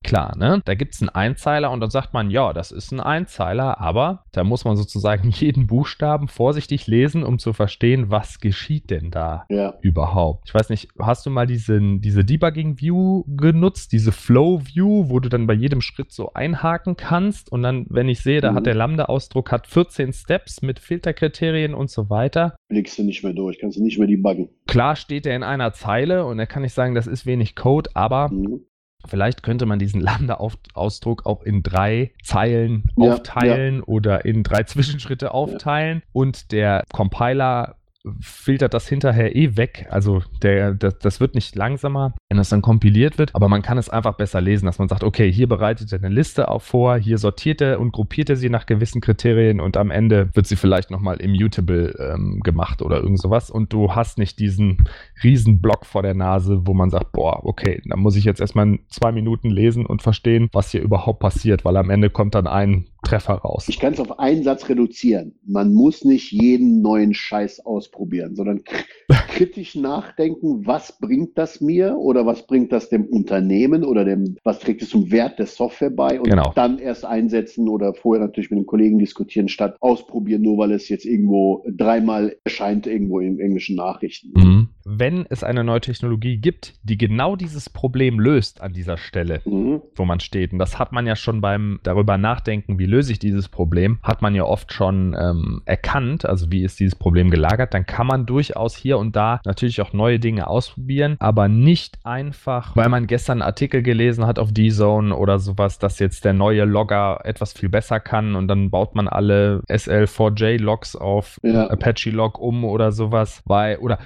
[0.03, 0.61] Klar, ne?
[0.65, 4.25] Da gibt es einen Einzeiler und dann sagt man, ja, das ist ein Einzeiler, aber
[4.33, 9.45] da muss man sozusagen jeden Buchstaben vorsichtig lesen, um zu verstehen, was geschieht denn da
[9.49, 9.75] ja.
[9.81, 10.43] überhaupt.
[10.47, 15.47] Ich weiß nicht, hast du mal diesen, diese Debugging-View genutzt, diese Flow-View, wo du dann
[15.47, 18.55] bei jedem Schritt so einhaken kannst und dann, wenn ich sehe, da mhm.
[18.57, 22.55] hat der Lambda-Ausdruck hat 14 Steps mit Filterkriterien und so weiter.
[22.67, 24.49] Blickst du nicht mehr durch, kannst du nicht mehr debuggen.
[24.67, 27.89] Klar steht er in einer Zeile und da kann ich sagen, das ist wenig Code,
[27.93, 28.65] aber mhm
[29.07, 33.83] Vielleicht könnte man diesen Lambda-Ausdruck auch in drei Zeilen ja, aufteilen ja.
[33.83, 36.09] oder in drei Zwischenschritte aufteilen ja.
[36.13, 37.75] und der Compiler
[38.19, 39.87] filtert das hinterher eh weg.
[39.89, 43.77] Also der, das, das wird nicht langsamer, wenn das dann kompiliert wird, aber man kann
[43.77, 46.97] es einfach besser lesen, dass man sagt, okay, hier bereitet er eine Liste auch vor,
[46.97, 50.55] hier sortiert er und gruppiert er sie nach gewissen Kriterien und am Ende wird sie
[50.55, 54.85] vielleicht nochmal immutable ähm, gemacht oder irgend sowas und du hast nicht diesen
[55.23, 58.79] riesen Block vor der Nase, wo man sagt, boah, okay, da muss ich jetzt erstmal
[58.89, 62.85] zwei Minuten lesen und verstehen, was hier überhaupt passiert, weil am Ende kommt dann ein
[63.03, 63.65] Treffer raus.
[63.67, 65.35] Ich kann es auf einen Satz reduzieren.
[65.45, 68.63] Man muss nicht jeden neuen Scheiß ausprobieren, sondern
[69.29, 74.59] kritisch nachdenken, was bringt das mir oder was bringt das dem Unternehmen oder dem, was
[74.59, 76.51] trägt es zum Wert der Software bei und genau.
[76.55, 80.89] dann erst einsetzen oder vorher natürlich mit den Kollegen diskutieren, statt ausprobieren, nur weil es
[80.89, 84.31] jetzt irgendwo dreimal erscheint irgendwo in englischen Nachrichten.
[84.35, 84.69] Mhm.
[84.86, 89.82] Wenn es eine neue Technologie gibt, die genau dieses Problem löst an dieser Stelle, mhm.
[89.96, 93.19] wo man steht, und das hat man ja schon beim darüber nachdenken, wie löse ich
[93.19, 97.74] dieses Problem, hat man ja oft schon ähm, erkannt, also wie ist dieses Problem gelagert,
[97.74, 102.76] dann kann man durchaus hier und da natürlich auch neue Dinge ausprobieren, aber nicht einfach,
[102.76, 106.65] weil man gestern einen Artikel gelesen hat auf D-Zone oder sowas, dass jetzt der neue
[106.65, 111.67] Logger etwas viel besser kann und dann baut man alle SL4J-Logs auf ja.
[111.67, 114.00] Apache Log um oder sowas, weil, oder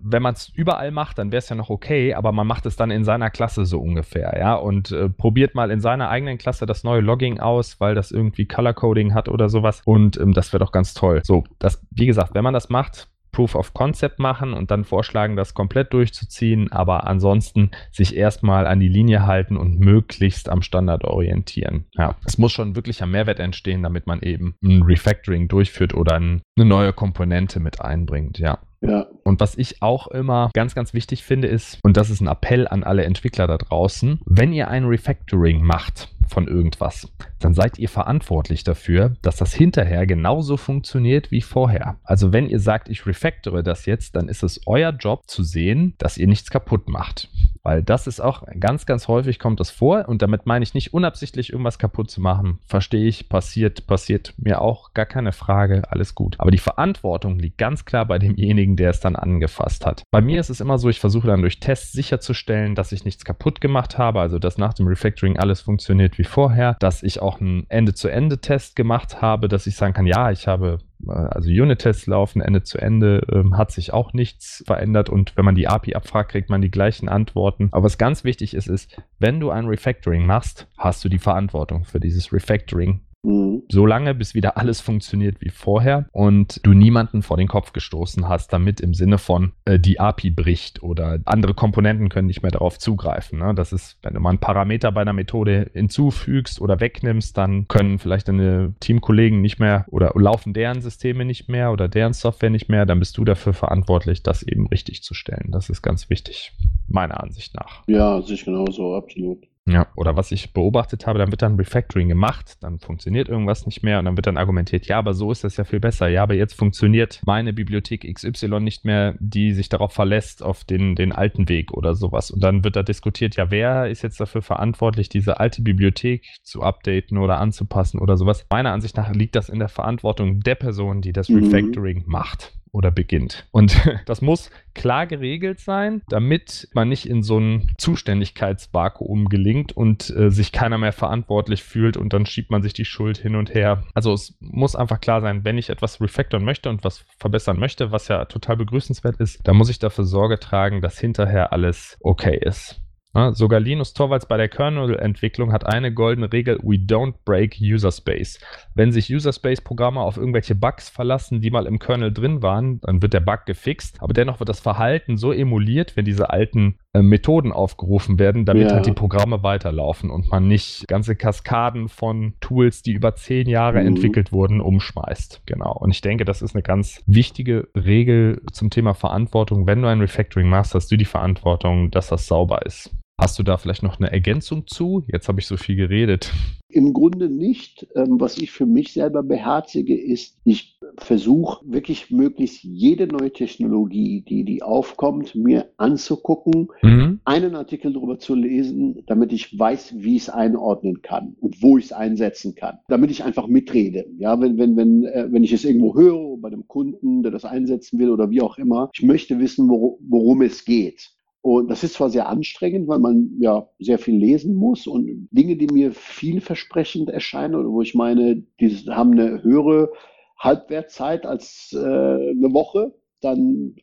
[0.00, 2.76] wenn man es überall macht, dann wäre es ja noch okay, aber man macht es
[2.76, 6.66] dann in seiner Klasse so ungefähr, ja, und äh, probiert mal in seiner eigenen Klasse
[6.66, 10.52] das neue Logging aus, weil das irgendwie Color Coding hat oder sowas und ähm, das
[10.52, 11.20] wäre doch ganz toll.
[11.24, 15.36] So, das, wie gesagt, wenn man das macht, Proof of Concept machen und dann vorschlagen,
[15.36, 21.04] das komplett durchzuziehen, aber ansonsten sich erstmal an die Linie halten und möglichst am Standard
[21.04, 21.84] orientieren.
[21.94, 26.14] Ja, es muss schon wirklich ein Mehrwert entstehen, damit man eben ein Refactoring durchführt oder
[26.14, 28.60] ein, eine neue Komponente mit einbringt, ja.
[28.86, 29.06] Ja.
[29.22, 32.68] Und was ich auch immer ganz, ganz wichtig finde, ist, und das ist ein Appell
[32.68, 37.08] an alle Entwickler da draußen, wenn ihr ein Refactoring macht, von irgendwas,
[37.38, 41.96] dann seid ihr verantwortlich dafür, dass das hinterher genauso funktioniert wie vorher.
[42.02, 45.94] Also wenn ihr sagt, ich refactore das jetzt, dann ist es euer Job zu sehen,
[45.98, 47.28] dass ihr nichts kaputt macht.
[47.62, 50.92] Weil das ist auch ganz, ganz häufig kommt das vor und damit meine ich nicht
[50.92, 52.58] unabsichtlich irgendwas kaputt zu machen.
[52.66, 56.36] Verstehe ich, passiert, passiert mir auch, gar keine Frage, alles gut.
[56.38, 60.02] Aber die Verantwortung liegt ganz klar bei demjenigen, der es dann angefasst hat.
[60.10, 63.24] Bei mir ist es immer so, ich versuche dann durch Tests sicherzustellen, dass ich nichts
[63.24, 67.40] kaputt gemacht habe, also dass nach dem Refactoring alles funktioniert wie vorher, dass ich auch
[67.40, 72.40] einen Ende-zu-Ende-Test gemacht habe, dass ich sagen kann, ja, ich habe äh, also Unit-Tests laufen
[72.40, 76.30] Ende zu Ende, ähm, hat sich auch nichts verändert und wenn man die API abfragt,
[76.30, 77.68] kriegt man die gleichen Antworten.
[77.72, 81.84] Aber was ganz wichtig ist, ist, wenn du ein Refactoring machst, hast du die Verantwortung
[81.84, 83.62] für dieses Refactoring Mhm.
[83.68, 88.28] So lange, bis wieder alles funktioniert wie vorher und du niemanden vor den Kopf gestoßen
[88.28, 92.50] hast, damit im Sinne von äh, die API bricht oder andere Komponenten können nicht mehr
[92.50, 93.38] darauf zugreifen.
[93.38, 93.54] Ne?
[93.54, 97.98] Das ist, wenn du mal einen Parameter bei einer Methode hinzufügst oder wegnimmst, dann können
[97.98, 102.68] vielleicht deine Teamkollegen nicht mehr oder laufen deren Systeme nicht mehr oder deren Software nicht
[102.68, 105.48] mehr, dann bist du dafür verantwortlich, das eben richtig zu stellen.
[105.50, 106.52] Das ist ganz wichtig,
[106.88, 107.82] meiner Ansicht nach.
[107.86, 109.46] Ja, sich genauso, absolut.
[109.66, 113.82] Ja, oder was ich beobachtet habe, dann wird dann Refactoring gemacht, dann funktioniert irgendwas nicht
[113.82, 116.08] mehr und dann wird dann argumentiert, ja, aber so ist das ja viel besser.
[116.08, 120.96] Ja, aber jetzt funktioniert meine Bibliothek XY nicht mehr, die sich darauf verlässt, auf den,
[120.96, 122.30] den alten Weg oder sowas.
[122.30, 126.62] Und dann wird da diskutiert, ja, wer ist jetzt dafür verantwortlich, diese alte Bibliothek zu
[126.62, 128.44] updaten oder anzupassen oder sowas.
[128.50, 131.44] Meiner Ansicht nach liegt das in der Verantwortung der Person, die das mhm.
[131.44, 132.12] Refactoring mhm.
[132.12, 133.46] macht oder beginnt.
[133.52, 140.10] Und das muss klar geregelt sein, damit man nicht in so ein Zuständigkeitsvakuum gelingt und
[140.10, 143.54] äh, sich keiner mehr verantwortlich fühlt und dann schiebt man sich die Schuld hin und
[143.54, 143.84] her.
[143.94, 147.92] Also es muss einfach klar sein, wenn ich etwas refactoren möchte und was verbessern möchte,
[147.92, 152.36] was ja total begrüßenswert ist, dann muss ich dafür Sorge tragen, dass hinterher alles okay
[152.40, 152.83] ist.
[153.14, 157.92] Ja, sogar Linus Torvalds bei der Kernel-Entwicklung hat eine goldene Regel: We don't break User
[157.92, 158.40] Space.
[158.74, 163.02] Wenn sich User Space-Programme auf irgendwelche Bugs verlassen, die mal im Kernel drin waren, dann
[163.02, 164.02] wird der Bug gefixt.
[164.02, 168.68] Aber dennoch wird das Verhalten so emuliert, wenn diese alten äh, Methoden aufgerufen werden, damit
[168.68, 168.74] ja.
[168.74, 173.80] halt die Programme weiterlaufen und man nicht ganze Kaskaden von Tools, die über zehn Jahre
[173.80, 173.88] mhm.
[173.88, 175.42] entwickelt wurden, umschmeißt.
[175.46, 175.72] Genau.
[175.72, 179.66] Und ich denke, das ist eine ganz wichtige Regel zum Thema Verantwortung.
[179.66, 182.90] Wenn du ein Refactoring machst, hast du die Verantwortung, dass das sauber ist.
[183.16, 185.04] Hast du da vielleicht noch eine Ergänzung zu?
[185.06, 186.32] Jetzt habe ich so viel geredet.
[186.68, 187.86] Im Grunde nicht.
[187.94, 194.24] Ähm, was ich für mich selber beherzige, ist, ich versuche wirklich möglichst jede neue Technologie,
[194.28, 197.20] die, die aufkommt, mir anzugucken, mhm.
[197.24, 201.78] einen Artikel darüber zu lesen, damit ich weiß, wie ich es einordnen kann und wo
[201.78, 204.06] ich es einsetzen kann, damit ich einfach mitrede.
[204.18, 207.44] Ja, wenn, wenn, wenn, äh, wenn ich es irgendwo höre, bei einem Kunden, der das
[207.44, 211.14] einsetzen will oder wie auch immer, ich möchte wissen, worum es geht.
[211.44, 215.56] Und das ist zwar sehr anstrengend, weil man ja sehr viel lesen muss und Dinge,
[215.56, 219.92] die mir vielversprechend erscheinen oder wo ich meine, die haben eine höhere
[220.38, 223.74] Halbwertzeit als äh, eine Woche, dann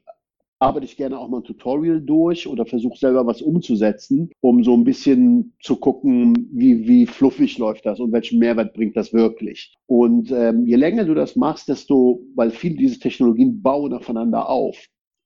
[0.58, 4.76] arbeite ich gerne auch mal ein Tutorial durch oder versuche selber was umzusetzen, um so
[4.76, 9.76] ein bisschen zu gucken, wie, wie fluffig läuft das und welchen Mehrwert bringt das wirklich.
[9.86, 14.78] Und ähm, je länger du das machst, desto, weil viele diese Technologien bauen aufeinander auf.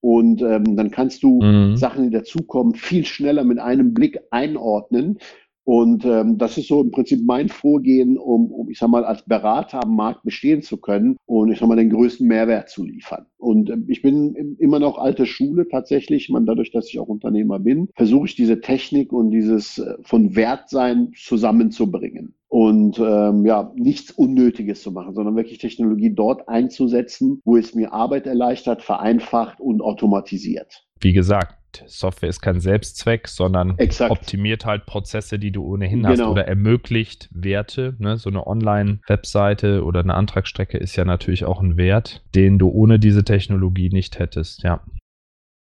[0.05, 1.77] Und ähm, dann kannst du mhm.
[1.77, 5.17] Sachen, die dazukommen, viel schneller mit einem Blick einordnen.
[5.63, 9.23] Und ähm, das ist so im Prinzip mein Vorgehen, um, um, ich sag mal, als
[9.23, 13.25] Berater am Markt bestehen zu können und ich sag mal, den größten Mehrwert zu liefern.
[13.37, 16.29] Und äh, ich bin immer noch alte Schule tatsächlich.
[16.29, 20.35] Man, dadurch, dass ich auch Unternehmer bin, versuche ich diese Technik und dieses äh, von
[20.35, 27.57] Wertsein zusammenzubringen und ähm, ja, nichts Unnötiges zu machen, sondern wirklich Technologie dort einzusetzen, wo
[27.57, 30.85] es mir Arbeit erleichtert, vereinfacht und automatisiert.
[31.01, 34.09] wie gesagt, Software ist kein Selbstzweck, sondern Exakt.
[34.09, 36.31] optimiert halt Prozesse, die du ohnehin hast Genau.
[36.31, 37.97] oder ermöglicht Werte.
[37.99, 38.15] Ne?
[38.15, 42.99] So eine Online-Webseite oder eine Antragsstrecke ist ja natürlich auch ein Wert, den du ohne
[42.99, 44.63] diese Technologie nicht hättest.
[44.63, 44.81] Ja.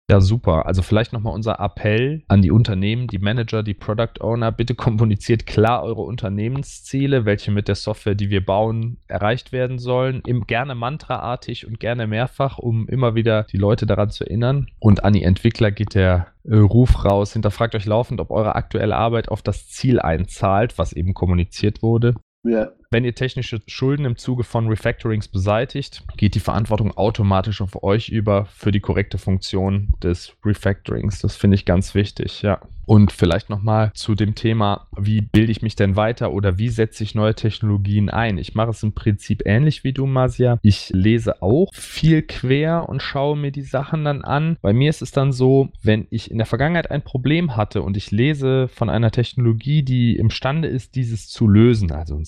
[0.10, 0.68] Ja, super.
[0.68, 4.51] Also vielleicht nochmal unser Appell an die Unternehmen, die Manager, die Product Owner.
[4.51, 10.22] Bitte kommuniziert klar eure Unternehmensziele, welche mit der Software, die wir bauen, erreicht werden sollen.
[10.28, 14.68] Im, gerne mantraartig und gerne mehrfach, um immer wieder die Leute daran zu erinnern.
[14.80, 17.34] Und an die Entwickler geht der äh, Ruf raus.
[17.34, 22.14] Hinterfragt euch laufend, ob eure aktuelle Arbeit auf das Ziel einzahlt, was eben kommuniziert wurde.
[22.43, 27.84] Ja, Wenn ihr technische Schulden im Zuge von Refactorings beseitigt, geht die Verantwortung automatisch auf
[27.84, 31.20] euch über für die korrekte Funktion des Refactorings.
[31.20, 32.60] Das finde ich ganz wichtig, ja.
[32.86, 37.04] Und vielleicht nochmal zu dem Thema, wie bilde ich mich denn weiter oder wie setze
[37.04, 38.38] ich neue Technologien ein?
[38.38, 40.60] Ich mache es im Prinzip ähnlich wie du, Masia.
[40.62, 44.58] Ich lese auch viel quer und schaue mir die Sachen dann an.
[44.62, 47.98] Bei mir ist es dann so, wenn ich in der Vergangenheit ein Problem hatte und
[47.98, 52.26] ich lese von einer Technologie, die imstande ist, dieses zu lösen, also ein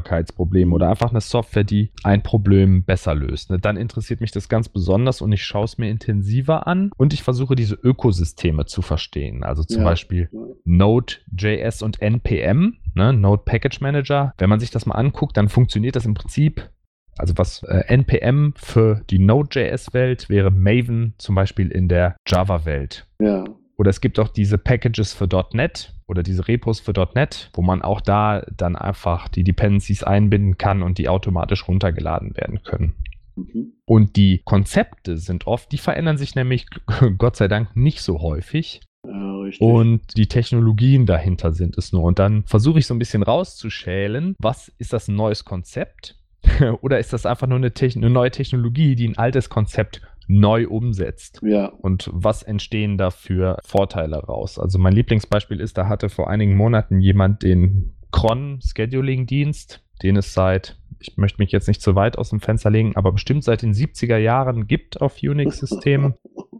[0.00, 4.48] Skalierbarkeitsproblem oder einfach eine Software, die ein Problem besser löst, ne, dann interessiert mich das
[4.48, 8.82] ganz besonders und ich schaue es mir intensiver an und ich versuche diese Ökosysteme zu
[8.82, 9.42] verstehen.
[9.44, 9.88] Also zum Ja.
[9.88, 10.30] Beispiel
[10.64, 14.34] Node.js und NPM, ne, Node Package Manager.
[14.38, 16.70] Wenn man sich das mal anguckt, dann funktioniert das im Prinzip.
[17.18, 23.06] Also was äh, NPM für die Node.js-Welt wäre Maven zum Beispiel in der Java-Welt.
[23.20, 23.44] ja,
[23.80, 27.80] Oder es gibt auch diese Packages für .NET oder diese Repos für .NET, wo man
[27.80, 32.92] auch da dann einfach die Dependencies einbinden kann und die automatisch runtergeladen werden können.
[33.36, 33.72] mhm.
[33.86, 36.66] Und die Konzepte sind oft, die verändern sich nämlich
[37.16, 38.82] Gott sei Dank nicht so häufig.
[39.06, 39.66] ja richtig.
[39.66, 42.02] Und die Technologien dahinter sind es nur.
[42.02, 46.16] Und dann versuche ich so ein bisschen rauszuschälen, was ist das ein neues Konzept?
[46.82, 50.68] Oder ist das einfach nur eine, Techn eine neue Technologie, die ein altes Konzept neu
[50.68, 51.40] umsetzt?
[51.42, 54.58] ja, Und was entstehen da für Vorteile raus?
[54.58, 60.16] Also mein Lieblingsbeispiel ist, da hatte vor einigen Monaten jemand den Cron Scheduling Dienst, den
[60.16, 63.44] es seit, ich möchte mich jetzt nicht zu weit aus dem Fenster legen, aber bestimmt
[63.44, 66.14] seit den 70er Jahren gibt auf Unix-Systemen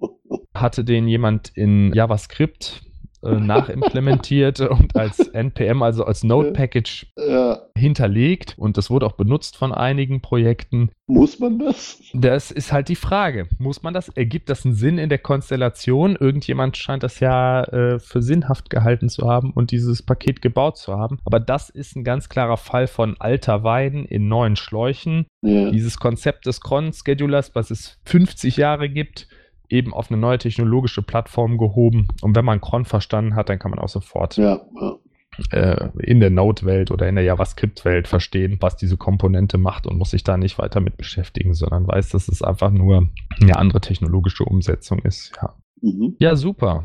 [0.54, 2.82] hatte den jemand in JavaScript
[3.22, 7.60] äh, nachimplementiert und als NPM, also als Node-Package ja.
[7.76, 10.90] hinterlegt und das wurde auch benutzt von einigen Projekten.
[11.06, 12.00] Muss man das?
[12.14, 13.48] Das ist halt die Frage.
[13.58, 14.08] Muss man das?
[14.10, 16.14] Ergibt das einen Sinn in der Konstellation?
[16.14, 20.96] Irgendjemand scheint das ja äh, für sinnhaft gehalten zu haben und dieses Paket gebaut zu
[20.96, 21.18] haben.
[21.24, 25.26] Aber das ist ein ganz klarer Fall von alter Wein in neuen Schläuchen.
[25.42, 29.26] Ja, Dieses Konzept des Cron-Schedulers, was es 50 Jahre gibt,
[29.70, 32.08] eben auf eine neue technologische Plattform gehoben.
[32.22, 34.96] Und wenn man Cron verstanden hat, dann kann man auch sofort ja, ja.
[35.52, 40.10] äh, in der Node-Welt oder in der JavaScript-Welt verstehen, was diese Komponente macht und muss
[40.10, 43.08] sich da nicht weiter mit beschäftigen, sondern weiß, dass es einfach nur
[43.40, 45.32] eine andere technologische Umsetzung ist.
[45.40, 46.16] Ja, Mhm.
[46.18, 46.84] ja super.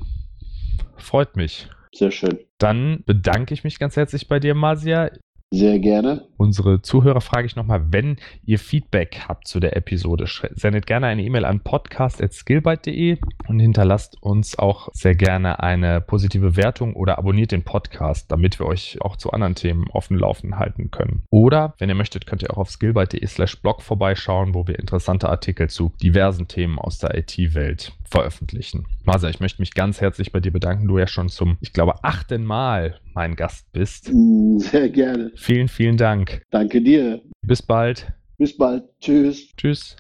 [0.98, 1.70] Freut mich.
[1.94, 2.40] Sehr schön.
[2.58, 5.12] Dann bedanke ich mich ganz herzlich bei dir, Masia.
[5.52, 6.28] Sehr gerne.
[6.38, 11.24] Unsere Zuhörer frage ich nochmal, wenn ihr Feedback habt zu der Episode, sendet gerne eine
[11.24, 13.18] E-Mail an podcast.skillbyte.de
[13.48, 18.66] und hinterlasst uns auch sehr gerne eine positive Wertung oder abonniert den Podcast, damit wir
[18.66, 21.24] euch auch zu anderen Themen dem Laufen halten können.
[21.30, 25.30] Oder, wenn ihr möchtet, könnt ihr auch auf skillbyte.de slash blog vorbeischauen, wo wir interessante
[25.30, 28.86] Artikel zu diversen Themen aus der IT-Welt veröffentlichen.
[29.04, 32.04] Masa, ich möchte mich ganz herzlich bei dir bedanken, du ja schon zum, ich glaube,
[32.04, 34.10] achten Mal mein Gast bist.
[34.14, 35.32] Mm, Sehr gerne.
[35.36, 36.42] Vielen, vielen Dank.
[36.52, 37.22] Danke dir.
[37.42, 38.12] Bis bald.
[38.38, 38.84] Bis bald.
[39.00, 39.50] Tschüss.
[39.58, 39.96] Tschüss.